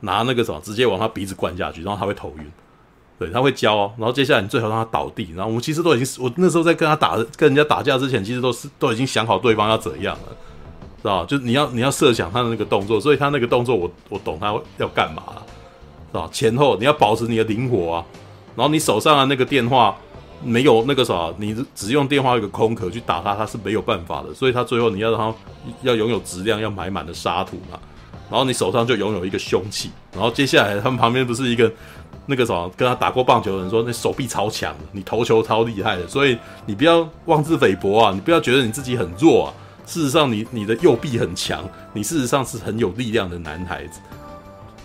[0.00, 2.50] 拿那个什么，直接往他鼻子灌下去，然后他会头晕。
[3.18, 10.36] 对，他会教哦，然后接下来你最好让他倒地，然后我们其实都已经，我那时候在跟他打，跟人家打架之前，其实都是都已经想好对方要怎样了，
[11.02, 11.26] 知道吧？
[11.26, 15.42] 就你要你要设想他的那个动作，所以他那个动作我我懂他要干嘛了，
[16.12, 16.28] 是吧？
[16.32, 18.04] 前后你要保持你的灵活啊，
[18.56, 19.96] 然后你手上的那个电话
[20.42, 25.34] 没有那个啥，你只用电话一个空壳去打他，他是没有办法的，所以他最后你要让他
[25.82, 27.78] 要拥有质量，要买满的沙土嘛，
[28.30, 31.70] 然后你手上就拥有一个凶器，然后接下来他们旁边不是一个。
[32.26, 39.54] 那个什么，跟他打过棒球的人说，那手臂超强，你投球超厉害的，所以你不要妄自菲薄啊，你不要觉得你自己很弱啊。
[39.86, 44.00] 事实上你，你的右臂很强，你事实上是很有力量的男孩子。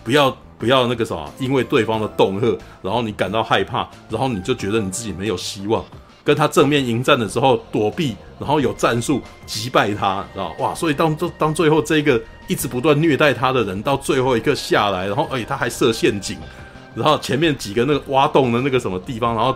[0.04, 5.84] 不要不要那个什么，因为对方的恫吓，然后你感到害怕，然后你就觉得你自己没有希望。
[6.24, 10.76] 跟他正面迎战的时候躲避，然后有战术击败他，知道哇？
[10.76, 16.38] 所以当当最后这个一直不断虐待他的人到最后一刻下来，然后而且他还设陷阱。
[16.96, 19.56] 然后前面几个那个挖洞的那个什么地方，然后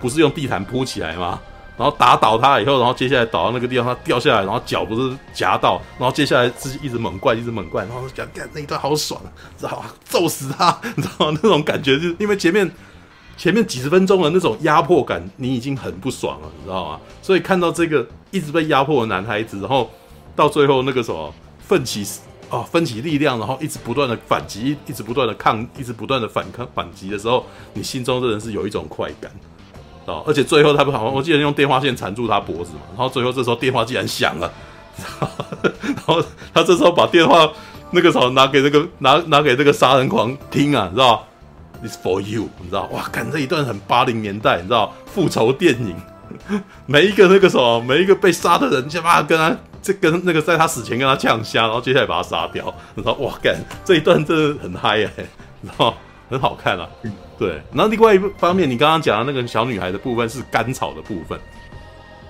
[0.00, 1.40] 不是用地毯铺起来吗？
[1.76, 9.20] 然后打倒他以后，然后接下来倒到那个地方，他掉下来，然后脚不是夹到，然后接下来是一直猛灌，一直猛灌，然后讲干那一段好爽，
[9.58, 9.94] 知道吧？
[10.04, 11.38] 揍死他，你知道吗？
[11.42, 12.70] 那种感觉就是因为前面
[13.36, 17.00] 前面几十分钟的那种压迫感，你已经很不爽了，你知道吗？
[17.20, 19.90] 所以看到这个一直被压迫的男孩子，然后
[20.36, 22.06] 到最后那个什么奋起。
[22.50, 29.32] 哦，分起力量，然后一直不断的反击，一直不断的抗，一直不断的反抗反击的时候，你心中真的是有一种快感，
[30.06, 34.52] 哦，而且最后他不好，我记得用电话线缠住他脖子嘛，然后最后这时候电话竟然响了，
[35.62, 37.50] 然后他这时候把电话
[37.90, 41.26] 那个时候拿给那个拿拿给这个杀人狂听啊，你知道
[41.84, 42.88] ？It's for you，你知道？
[42.92, 44.92] 哇，看这一段很八零年代，你知道？
[45.06, 45.94] 复仇电影，
[46.86, 49.56] 每一个那个什么，每一个被杀的人，先把他跟他。
[49.84, 55.10] 这跟那个在他死前跟他呛瞎，然后接下来把他杀掉，然后哇干这一段真的很嗨哎，
[55.60, 55.92] 然后
[56.28, 56.88] 很好看啊，
[57.38, 57.60] 对。
[57.72, 61.38] 然后另外一方面，你刚刚讲的那个小女孩的部分是甘草的部分，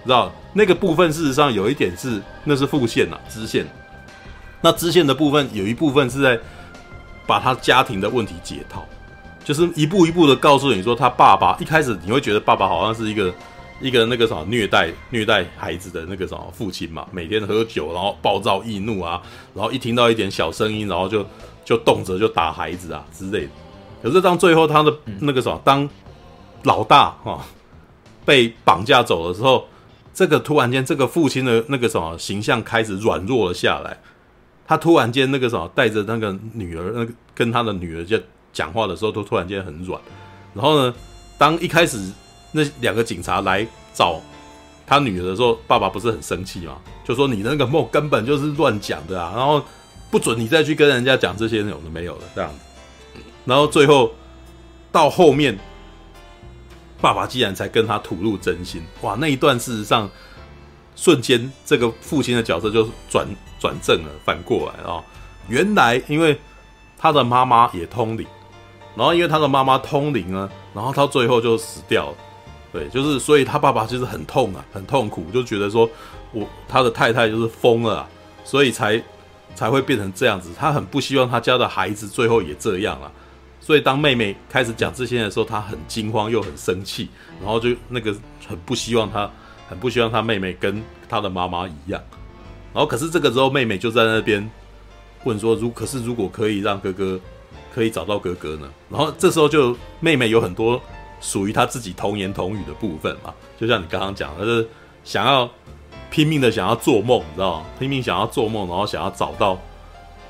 [0.04, 3.66] 知道那个部分事实上有一点是那是副线呐、啊，支线。
[4.60, 6.38] 那支线的部分有一部分是在
[7.26, 8.84] 把他家庭的问题解套，
[9.44, 13.32] 就是一步一步的告诉你说他爸爸一开始你会觉得爸爸好像是一个。
[13.80, 19.20] 一个那个什么虐待虐待孩子的那个什么父亲嘛，每天喝酒，然后暴躁易怒啊，
[19.52, 21.26] 然后一听到一点小声音，然后就
[21.64, 23.50] 就动辄就打孩子啊之类的。
[24.04, 25.88] 可是当最后他的那个什么，当
[26.62, 27.40] 老大哈、哦、
[28.24, 29.66] 被绑架走的时候，
[30.12, 33.98] 这个突然间这个父亲的那个什么形象开始软弱了下来。
[34.66, 38.16] 他突然间那个什么带着那个女儿，那个跟他的女儿就
[38.52, 40.00] 讲话的时候，都突然间很软。
[40.52, 40.94] 然后呢，
[41.38, 41.98] 当一开始。
[42.56, 44.20] 那两个警察来找
[44.86, 46.76] 他女儿的时候，爸爸不是很生气吗？
[47.02, 49.60] 就说你那个梦根本就是乱讲的啊，然后
[50.08, 52.58] 不准你再去跟人家讲这些有的没有的这样子。
[53.44, 54.12] 然后最后
[54.90, 55.58] 到后面，
[57.00, 59.16] 爸爸竟然才跟他吐露真心，哇！
[59.18, 60.08] 那一段事实上
[60.96, 63.26] 瞬间这个父亲的角色就转
[63.60, 65.04] 转正了，反过来啊，
[65.48, 66.38] 原来因为
[66.96, 68.26] 他的妈妈也通灵，
[68.96, 72.16] 然后因为他的妈妈通灵呢，然后他最后就死掉了。
[72.72, 75.88] 对，就是所以他爸爸就是很痛啊，很痛苦，就觉得说
[76.32, 78.08] 我他的太太就是疯了啊，
[78.42, 79.00] 所以才
[79.54, 80.50] 才会变成这样子。
[80.58, 83.12] 他很不希望他家的孩子最后也这样啊。
[83.64, 87.08] 所以当妹妹开始讲这些的时候，她很惊慌又很生气，
[87.40, 88.14] 然后就那个
[88.46, 89.30] 很不希望她，
[89.66, 91.98] 很不希望她妹妹跟她的妈妈一样。
[92.74, 94.46] 然后可是这个时候妹妹就在那边
[95.24, 97.18] 问说：如可是如果可以让哥哥
[97.74, 98.68] 可以找到哥哥呢？
[98.90, 100.78] 然后这时候就妹妹有很多。
[101.20, 104.68] 属于她自己童言童语的部分嘛，就像你刚刚讲的，就是
[105.04, 105.48] 想要
[106.10, 107.66] 拼命的想要做梦，你知道吗？
[107.78, 109.58] 拼命想要做梦，然后想要找到，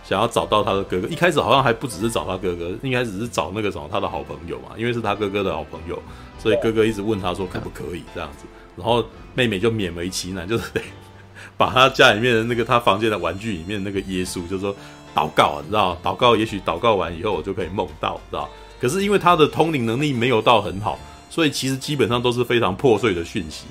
[0.05, 1.09] 想要找到他的哥哥。
[1.09, 6.01] 一开始好像还不只是找他哥哥，应该只是找那个什么他的好朋友嘛，因为是他哥哥的好朋友，
[6.39, 8.45] 所以哥哥一直问他说可不可以这样子，
[8.77, 10.81] 然后妹妹就勉为其难，就是得
[11.57, 14.75] 把他家里面的那个他房间的玩具里面那个耶稣，就说
[15.15, 18.49] 祷告，你知道，祷告，也许祷告完以后我就可以梦到，知道？
[18.81, 20.99] 可是因为他的通灵能力没有到很好，
[21.31, 23.65] 所以其实基本上都是非常破碎的讯息。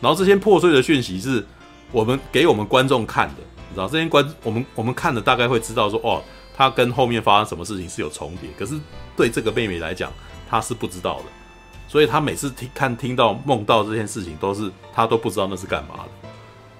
[0.00, 1.44] 然后这些破碎的讯息是
[1.90, 3.42] 我们给我们观众看的，
[3.78, 3.88] 知道？
[3.88, 6.22] 这些观我们我们看的大概会知道说，哦，
[6.56, 8.50] 他跟后面发生什么事情是有重叠。
[8.58, 8.78] 可是
[9.16, 10.12] 对这个妹妹来讲，
[10.48, 11.24] 她是不知道的，
[11.86, 16.28] 所以她每次听看听到梦到这件事情，都是她都不知道那是干嘛的。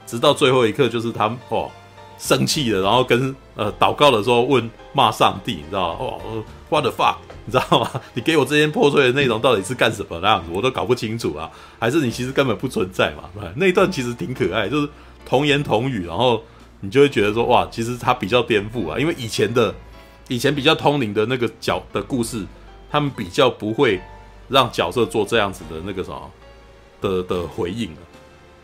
[0.07, 1.70] 直到最后一刻，就是他哦
[2.18, 5.99] 生气了，然后跟呃祷告的时候问骂上帝，你知道吗？
[6.01, 7.90] 哦，what the fuck，你知道吗？
[8.14, 11.51] 你给我这些破碎的内容到底是干什么那样子，我都搞不清楚啊。
[11.78, 13.24] 还是你其实根本不存在嘛？
[13.55, 14.88] 那一段其实挺可爱，就是
[15.26, 16.42] 童言童语，然后
[16.81, 19.74] 你就会觉得说哇，其实他比较颠覆啊，因为以前的
[20.29, 22.45] 以前比较通灵的那个角的故事，
[22.91, 24.01] 他们比较不会
[24.49, 26.31] 让角色做这样子的那个什么
[27.01, 27.91] 的的回应。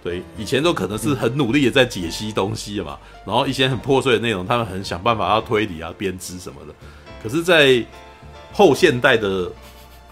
[0.02, 6.74] 对，以前都可能是很努力的在解析东西嘛，然后一些很破碎的内容，他们很想办法要推理啊、编织什么的。
[7.22, 7.82] 可是，在
[8.52, 9.50] 后现代的，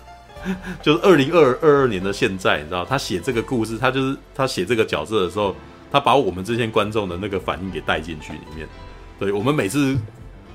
[0.80, 5.54] 就是二零二二二年的现在，你知道，他写这个故事，他就是他写这个角色的时候，
[5.92, 8.66] 他把我们这些观众的那个反应给带进去里面。
[9.18, 9.96] 对，我们每次，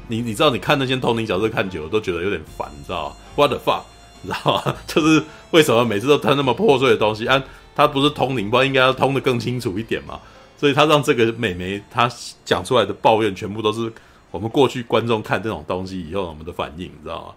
[0.08, 3.84] 你你知道，你看那些通灵角色看久了，都觉得有点烦，你知道吗？What the fuck，
[4.24, 4.76] 你知道吗？
[4.88, 7.42] 就是为什么每次都看那么破碎的东西啊？
[7.76, 10.20] 他不是通灵，不应该要通的更清楚一点嘛？
[10.58, 12.12] 所以他让这个美眉她
[12.44, 13.94] 讲出来的抱怨，全部都是
[14.32, 17.34] 我们过去观众看这种东西以后我们的反应，你知道吗？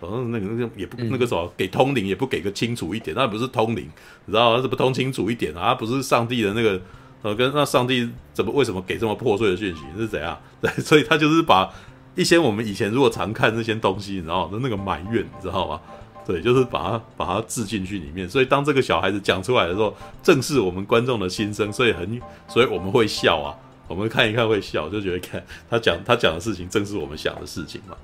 [0.00, 3.88] 反正那个那个也不那个什么给通灵也不给个清楚一点，那不是通灵，
[4.26, 4.60] 你知道吗？
[4.60, 5.68] 是不通清楚一点啊？
[5.68, 6.80] 他不是上帝的那个
[7.24, 10.38] 呃，跟那上帝怎么为什么给这么破碎的讯息是怎样？
[10.60, 11.72] 对，所以他就是把
[12.14, 14.58] 一些我们以前如果常看这些东西，你知道吗？
[14.62, 15.80] 那个埋怨，你知道吗？
[16.26, 23.56] 对，就是把它把它置进去里面，所以当这个小孩子讲出来的时候，正是我们观众的心声，所以很，所以我们会笑啊，
[23.88, 27.96] 我们看一看会笑，就觉得看他讲他讲的事情，正是我们想的事情嘛，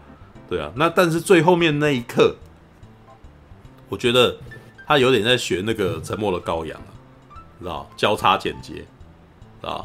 [0.49, 2.35] 对啊，那但是最后面那一刻，
[3.91, 4.35] 我觉得
[4.87, 6.93] 他有点在学那个沉默的羔羊啊，
[7.59, 8.83] 你知道交叉剪接
[9.63, 9.85] 啊，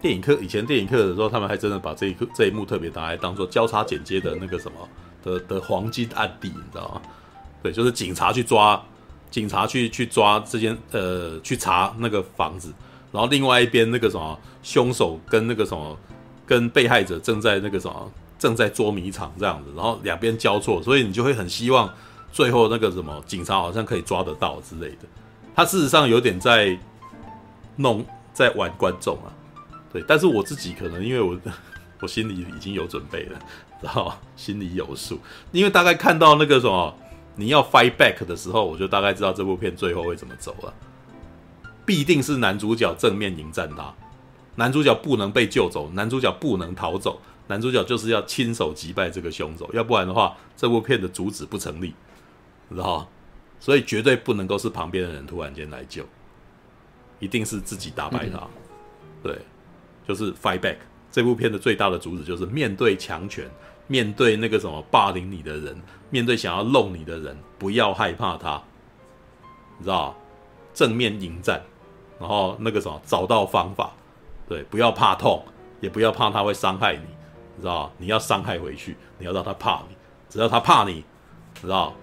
[0.00, 4.88] 电影课以前电影课的时候，他们还真的把这一刻这一幕特别拿来当做交叉剪接的那个什么
[5.22, 7.02] 的的黄金案例，你知道吗？
[7.62, 8.80] 对，就是警察去抓，
[9.30, 12.72] 警察去去抓这间呃，去查那个房子，
[13.10, 15.98] 然后另外一边那个什么凶手跟那个什么
[16.46, 21.92] 跟被害者正在那个什么正在捉迷藏这样子，然后两边交错，所以你就会很希望
[22.32, 25.08] 最后那个什么警察好像可以抓得到之类的。
[25.56, 26.78] 他事实上有点在
[27.76, 28.06] 弄
[28.38, 29.34] 在玩观众啊，
[29.92, 31.38] 对，但是我自己可能因为我
[32.00, 33.38] 我心里已经有准备了，
[33.82, 35.18] 然后心里有数，
[35.50, 36.94] 因为大概看到那个什么。
[37.40, 40.74] 你要 fight back 的时候，我就大概知道这部片最后会怎么走了。
[41.86, 43.94] 必定是男主角正面迎战他，
[44.56, 51.94] 男主角不能被救走，男主角不能逃走，男主角就是要亲手击败这个凶手，要不然的话，这部片的主旨不成立，
[52.70, 53.08] 知道？
[53.60, 56.04] 所以绝对不能够是旁边的人突然间来救，
[57.18, 58.40] 一定是自己打败他。
[59.22, 59.38] 对，
[60.06, 60.76] 就是 fight back。
[61.10, 63.48] 这部片的最大的主旨就是面对强权。
[63.90, 65.74] 面对那个什么霸凌你的人，
[66.10, 68.62] 面对想要弄你的人，不要害怕他，
[69.78, 70.14] 你知道？
[70.74, 71.62] 正面迎战，
[72.20, 73.94] 然后那个什么找到方法，
[74.46, 75.42] 对，不要怕痛，
[75.80, 77.06] 也不要怕他会伤害你，
[77.56, 77.90] 你知道？
[77.96, 79.96] 你要伤害回去，你要让他怕你，
[80.28, 81.02] 只要他怕你，
[81.54, 81.94] 你知道？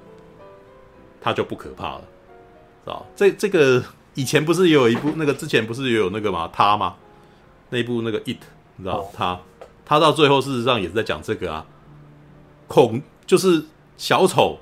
[1.22, 2.01] 他就不可怕了，
[2.84, 3.05] 知道？
[3.16, 3.84] 这这个
[4.16, 6.49] 以前不是也有一部那个之前不是也有那个嘛？
[6.51, 6.95] 他吗？
[7.70, 8.39] 那一部那个 It，
[8.78, 9.09] 你知道？
[9.13, 9.39] 他
[9.86, 11.66] 他到最后事实上也是在讲这个啊。
[12.68, 13.63] 恐就是
[13.97, 14.57] 小丑，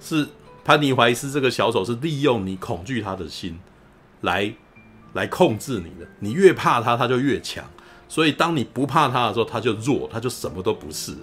[0.00, 0.28] 是
[0.64, 3.58] 潘尼怀斯这个小丑是利用你恐惧他的心
[4.20, 4.52] 来
[5.14, 6.06] 来控制你的。
[6.18, 7.64] 你越怕他，他就越强。
[8.08, 11.18] 所以当你不怕他的时候，他就弱，他就什么都不是，知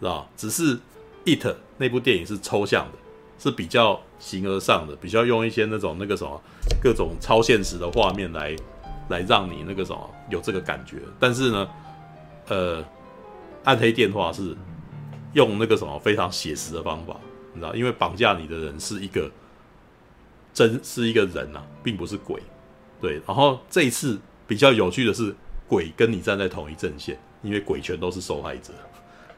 [0.00, 0.28] 道？
[0.36, 0.76] 只是
[1.24, 2.98] 《It》那部电影是抽象的，
[3.38, 6.40] 是比较形而上的，比较用一些那种那个什么
[6.82, 8.56] 各种超现实的画面来
[9.08, 10.96] 来让你那个什么有这个感觉。
[11.18, 11.68] 但是呢，
[12.48, 12.82] 呃，
[13.64, 14.56] 《暗黑电话》是。
[15.34, 17.14] 用那个什么非常写实的方法，
[17.52, 19.30] 你知道，因为绑架你的人是一个
[20.54, 22.42] 真是一个人呐、啊，并不是鬼，
[22.98, 23.20] 对。
[23.26, 25.36] 然后这一次比较有趣的是，
[25.68, 28.72] 鬼跟你站在同一阵线，因为鬼全都是受害者，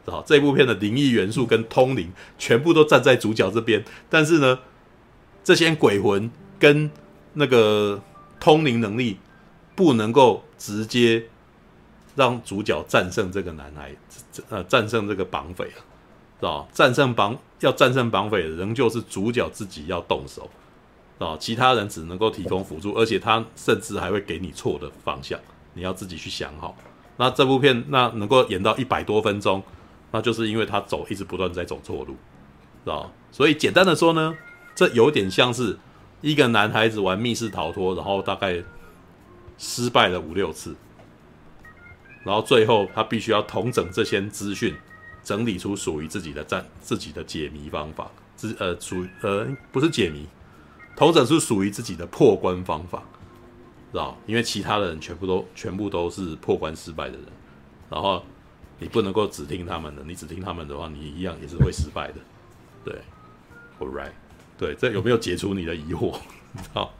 [0.04, 0.22] 知道。
[0.26, 4.58] 这部片的灵异元素跟通灵全部都站在主角这边，但是呢，
[5.44, 6.90] 这些鬼魂跟
[7.34, 8.02] 那个
[8.38, 9.18] 通灵能力
[9.74, 11.24] 不能够直接。
[12.16, 13.94] 让主角战胜这个男孩，
[14.50, 15.78] 呃，战胜这个绑匪啊，
[16.40, 20.50] 知道战胜绑要战胜绑匪，仍旧是主角自己要动手，
[21.18, 25.38] 啊，其他人只能够提供辅助，而且他甚至还会给你错的方向，
[25.72, 26.76] 你要自己去想好。
[27.16, 29.62] 那这部片那能够演到一百多分钟，
[30.10, 32.14] 那就是因为他走一直不断在走错路，
[32.84, 33.12] 知道？
[33.30, 34.36] 所以简单的说呢，
[34.74, 35.78] 这有点像是
[36.20, 38.62] 一个男孩子玩密室逃脱，然后大概
[39.56, 40.74] 失败了五六次，
[42.24, 44.74] 然后最后他必须要统整这些资讯，
[45.22, 50.26] 整理出属于自己的战自己的解谜方法，自呃属呃不是解谜，
[50.96, 53.02] 统整出属于自己的破关方法。
[53.92, 57.26] 知道，因为其他的人全部都全部都是破关失败的人，
[57.88, 58.24] 然后
[58.80, 62.14] 你不能够只听他们的，你只听他们的话，你一样也是会失败的。
[62.84, 62.94] 对
[63.78, 64.10] ，All right，
[64.58, 66.14] 对，这有没有解除你的疑惑？
[66.52, 66.90] 你知道？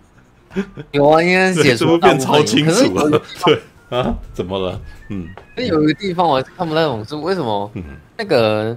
[0.92, 3.22] 有啊，应该解除变超清楚了。
[3.44, 3.60] 对
[3.98, 4.80] 啊，怎么了？
[5.08, 5.26] 嗯，
[5.56, 7.70] 那有一个地方我还看不太懂，是为什么？
[7.74, 7.82] 嗯，
[8.18, 8.76] 那个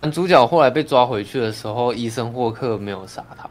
[0.00, 3.50] 男主角后来被抓回去的时候，医生霍克没有杀他，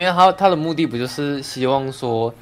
[0.00, 2.34] 因为他他的目的不就是希望说。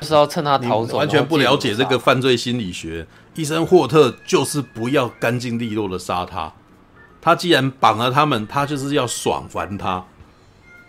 [0.00, 3.06] 就是要趁他逃走，完全不了解这个犯罪心理学。
[3.38, 6.52] 医生霍特就是不要干净利落的杀他，
[7.20, 10.04] 他既然绑了他们，他就是要爽完他，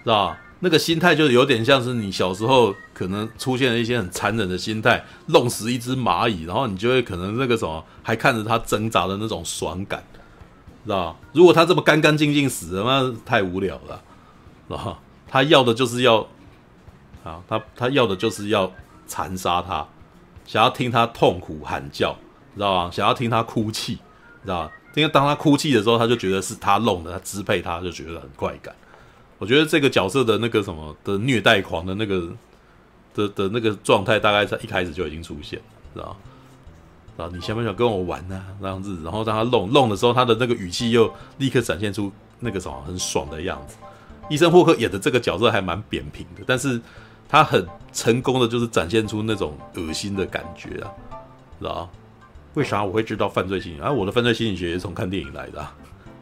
[0.03, 0.37] 知道吧？
[0.61, 10.03] 那个心态就有点像是你小时候可能出现了一些很残忍的心态，弄死一只蚂蚁，然后你就会可能那个什么，还看着他挣扎的那种爽感，
[10.83, 11.19] 知道吧？
[11.33, 14.01] 如果他这么干干净净死了，那太无聊了，
[14.67, 14.99] 知道？
[15.27, 16.27] 他要的就是要。
[17.23, 18.71] 啊，他他要的就是要
[19.05, 19.85] 残杀他，
[20.47, 22.17] 想要听他痛苦喊叫，
[22.55, 22.91] 知道吗？
[22.91, 23.95] 想要听他哭泣，
[24.43, 24.71] 知道吗？
[24.95, 28.73] 因为当他哭泣的时候，他就觉得是他弄的，他支配他，就觉得很快感。
[29.37, 32.27] 我觉得这个角色的那个什么的虐待狂的那个
[33.13, 37.25] 的的那个状态，大概在一开始就已经出现了，知道吗？
[37.25, 38.35] 啊，你想不想跟我玩呢？
[38.35, 38.57] 啊？
[38.61, 43.77] 这样子，然后让他弄弄的时候，他的那个语气又立刻展现出那个什么很爽的样子。
[44.29, 46.81] 医生霍克演的这个角色还蛮扁平的，但是。
[47.31, 50.89] 他很成功的，就是展现出那种恶心的感觉啊，
[51.59, 51.89] 知道吗？
[52.59, 53.79] 为啥我会知道犯罪心理？
[53.79, 55.73] 啊，我的犯罪心理学也是从看电影来的，啊，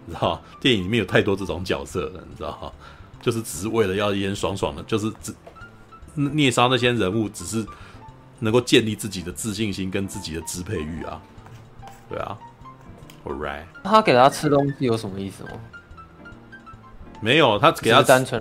[0.07, 0.41] 知道吗？
[0.61, 2.71] 电影里面有太多这种角色了，你知道吗？
[3.19, 5.33] 就是只是为了要演爽爽的，就是只
[6.13, 7.65] 虐杀那些人物，只是
[8.37, 11.19] 能够建立自己的自信心跟自己的支配欲啊，
[12.07, 12.37] 对啊
[13.25, 13.63] ，All right。
[13.83, 15.49] 他给他吃东西有什么意思吗？
[17.19, 18.39] 没有，他给他单纯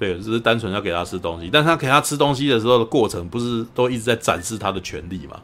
[0.00, 5.40] 对，只是单纯要给他吃东西，但是他给他吃东西的时候的过程，不是都一直在展示他的权利吗？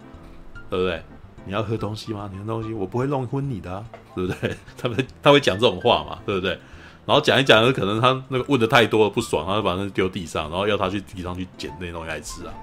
[0.68, 1.00] 对不对？
[1.44, 2.30] 你要喝东西吗？
[2.32, 3.84] 你喝东西，我不会弄昏你的啊，
[4.14, 4.56] 对不对？
[4.76, 6.58] 他们他会讲这种话嘛，对不对？
[7.06, 12.54] 然后讲一讲，可能他那个问的太多了不爽，他就把那丢地上，然后要他去地上去捡那些东西来吃啊，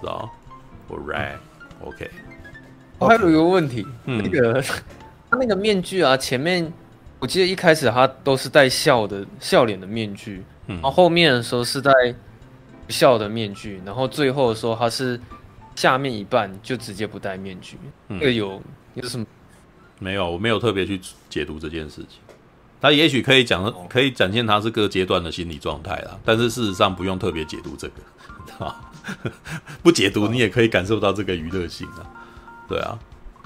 [0.00, 0.30] 知道
[0.88, 2.10] ？Alright，OK。
[2.98, 4.62] 我还有一个问题，嗯、那个
[5.30, 6.72] 他那个面具啊，前面
[7.18, 10.42] 我记得一开始他都是戴笑的笑脸的面具。
[10.68, 11.92] 然后后面的时候是戴
[12.86, 15.20] 不笑的面具，然后最后的时候他是
[15.76, 17.78] 下面一半就直接不戴面具。
[18.08, 18.60] 这个有
[18.94, 19.24] 有什么？
[20.00, 21.00] 没有，我没有特别去
[21.30, 22.18] 解读这件事情。
[22.80, 28.90] 他也许可以讲，可以展现他是各阶段的心理状态啦，但是事实上不用特别解读这个，啊，
[29.82, 32.04] 不解读你也可以感受到这个娱乐性啊。
[32.68, 32.98] 对啊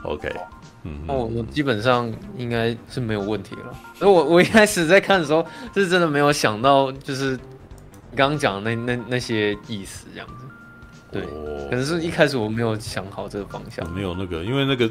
[0.02, 0.34] ，OK。
[0.82, 3.72] 嗯，我我基本上应该是没有问题了。
[3.94, 7.32] 所以我我一开始在看的时候，是真的没有想到，就是
[8.10, 10.46] 你刚刚讲的那那那些意思这样子。
[11.12, 13.88] 对，哦、可能是一开始我没有想好这个方向。
[13.92, 14.90] 没有那个，因为那个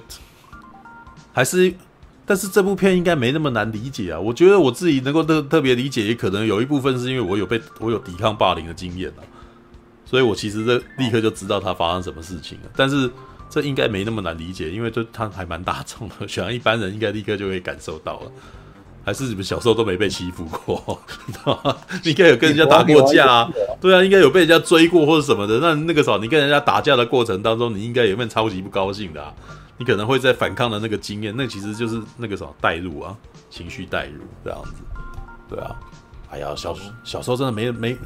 [1.34, 1.74] 还是，
[2.26, 4.20] 但是这部片应该没那么难理解啊。
[4.20, 9.22] 我觉得我自己能够特特别理解，也可能有一部分是因为我有被我有抵抗霸凌的经验啊，
[10.06, 12.70] 所以我其实这立刻就知道他发生什么事情了。
[12.76, 13.10] 但是。
[13.52, 18.32] 这应该没那么难理解，因为就他还蛮大众的， 想一般人应该立刻就会感受到了。
[19.04, 21.02] 还是你们小时候都没被欺负过，
[22.04, 23.50] 你应该有跟人家打过架啊？
[23.82, 25.60] 对啊，应该有被人家追过或者什么的。
[25.60, 29.34] 那那个时候你跟人家打架的过程当中，你应该有没有超级不高兴的啊？
[29.78, 33.16] 你可能会在反抗的那个经验，那其实就是那个什么代入啊，
[33.50, 34.74] 情绪代入这样子。
[35.50, 35.76] 对啊，
[36.30, 37.98] 哎呀，小小时候真的没没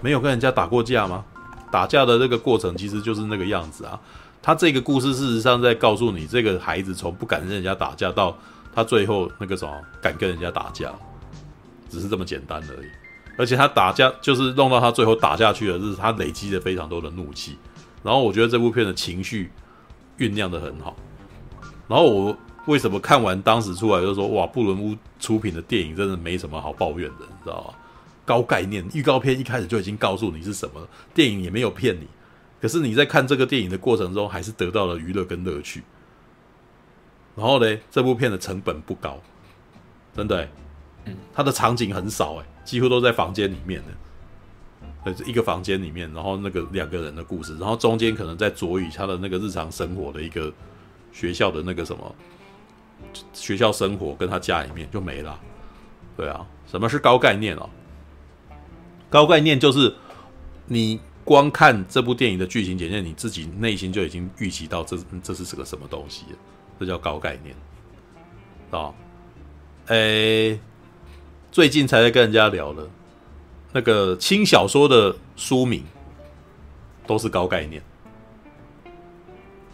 [0.00, 1.24] 没有跟人家打过架吗？
[1.70, 4.00] 打架的那个过程其实就是那个样子啊。
[4.40, 8.36] 他这个故事事实上在告诉你，这个孩子从不敢跟人家打架到
[8.74, 9.72] 他最后那个什么
[10.02, 10.92] 敢跟人家打架，
[11.88, 12.88] 只是这么简单而已。
[13.36, 17.56] 而且他打架就是弄到他最后打下去的，就是他累积了非常多的怒气。
[18.02, 19.50] 然后我觉得这部片的情绪
[20.18, 20.96] 酝酿得很好。
[21.88, 27.74] 然后我为什么看完当时出来就说哇，布伦屋出品的电影真的没什么好抱怨的，你知道吗？
[28.24, 30.80] 高概念，预告片一开始就已经告诉你是什么，
[31.12, 32.06] 电影也没有骗你。
[32.60, 35.82] 可是你在看这个电影的过程中，还是得到了娱乐跟乐趣。
[37.36, 39.20] 然后呢，这部片的成本不高，
[40.16, 40.48] 真的，
[41.04, 50.52] 嗯，它的场景很少，哎，几乎都在房间里面的，呃，一个房间里面，然后那个两个人的故事，然后中间可能在佐以他的那个日常生活的一个
[51.12, 52.14] 学校的那个什么
[53.32, 55.38] 学校生活，跟他家里面就没了。
[56.16, 57.68] 对啊，什么是高概念啊？
[59.10, 59.94] 高概念就是
[60.66, 66.24] 你光看这部电影的剧情简介，你自己内心就已经预期到这这是个什么东西，
[66.78, 67.54] 这叫高概念
[68.70, 68.92] 啊。
[69.86, 70.58] 诶，
[71.52, 72.88] 最近才在跟人家聊的，
[73.72, 75.84] 那个轻小说的书名
[77.06, 77.82] 都是高概念。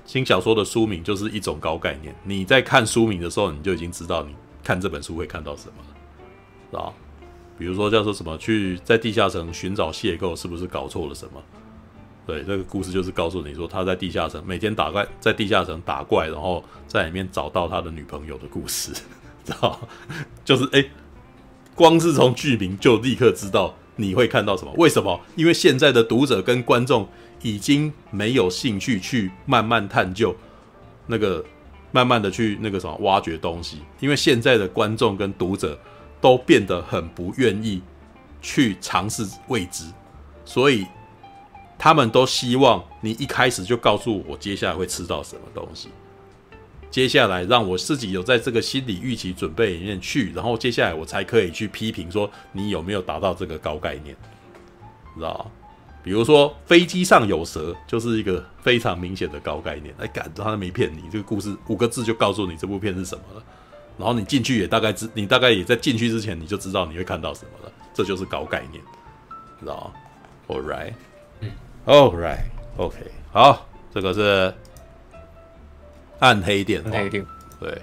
[0.04, 4.34] 轻小说的书名就是一种高概念，你在看书名的时候，你就已经知道你
[4.64, 5.96] 看这本书会看到什么了，
[6.70, 6.92] 是吧？
[7.56, 11.40] 比如说叫做什么，去在地下城寻找邂逅，是不是搞错了什么？
[12.30, 18.92] 对，这个故事就是告诉你说，他在地下城每天打怪，在地下城打怪，然后在里面找到他的女朋友的故事。
[19.44, 19.80] 知道，
[20.44, 20.84] 就是哎、
[21.74, 24.72] 光是从剧名就立刻知道你会看到什么？
[24.76, 25.20] 为什么？
[25.34, 27.08] 因为现在的读者跟观众
[27.42, 30.36] 已经没有兴趣去慢慢探究
[31.08, 31.44] 那个，
[31.90, 33.78] 慢慢的去那个什么挖掘东西。
[33.98, 35.76] 因为现在的观众跟读者
[36.20, 37.82] 都变得很不愿意
[38.40, 39.84] 去尝试未知，
[40.44, 40.86] 所以
[41.82, 45.88] 他们都希望你一开始就告诉我接下来会吃到什么东西。
[46.90, 54.14] 接下来让我自己有在这个心理预期准备里面去，然后接下来我才可以去批评说你有没有达到这个高概念，
[55.16, 55.50] 知道？
[56.02, 59.94] 比如说飞机上有蛇，就是一个非常明显的高概念。
[59.98, 63.42] 哎，干，他都没骗你，这个故事五个字就告诉你这部片是什么了。
[63.96, 67.72] 然后你进去也大概知，你大概也在进去之前你就知道你会看到什么了。
[67.94, 68.82] 这就是高概念，
[69.60, 69.90] 知道
[70.48, 70.92] ？All right，
[71.86, 72.44] all right
[72.76, 72.94] ok
[73.32, 74.52] 好这个是
[76.18, 76.90] 暗黑电话
[77.58, 77.82] 对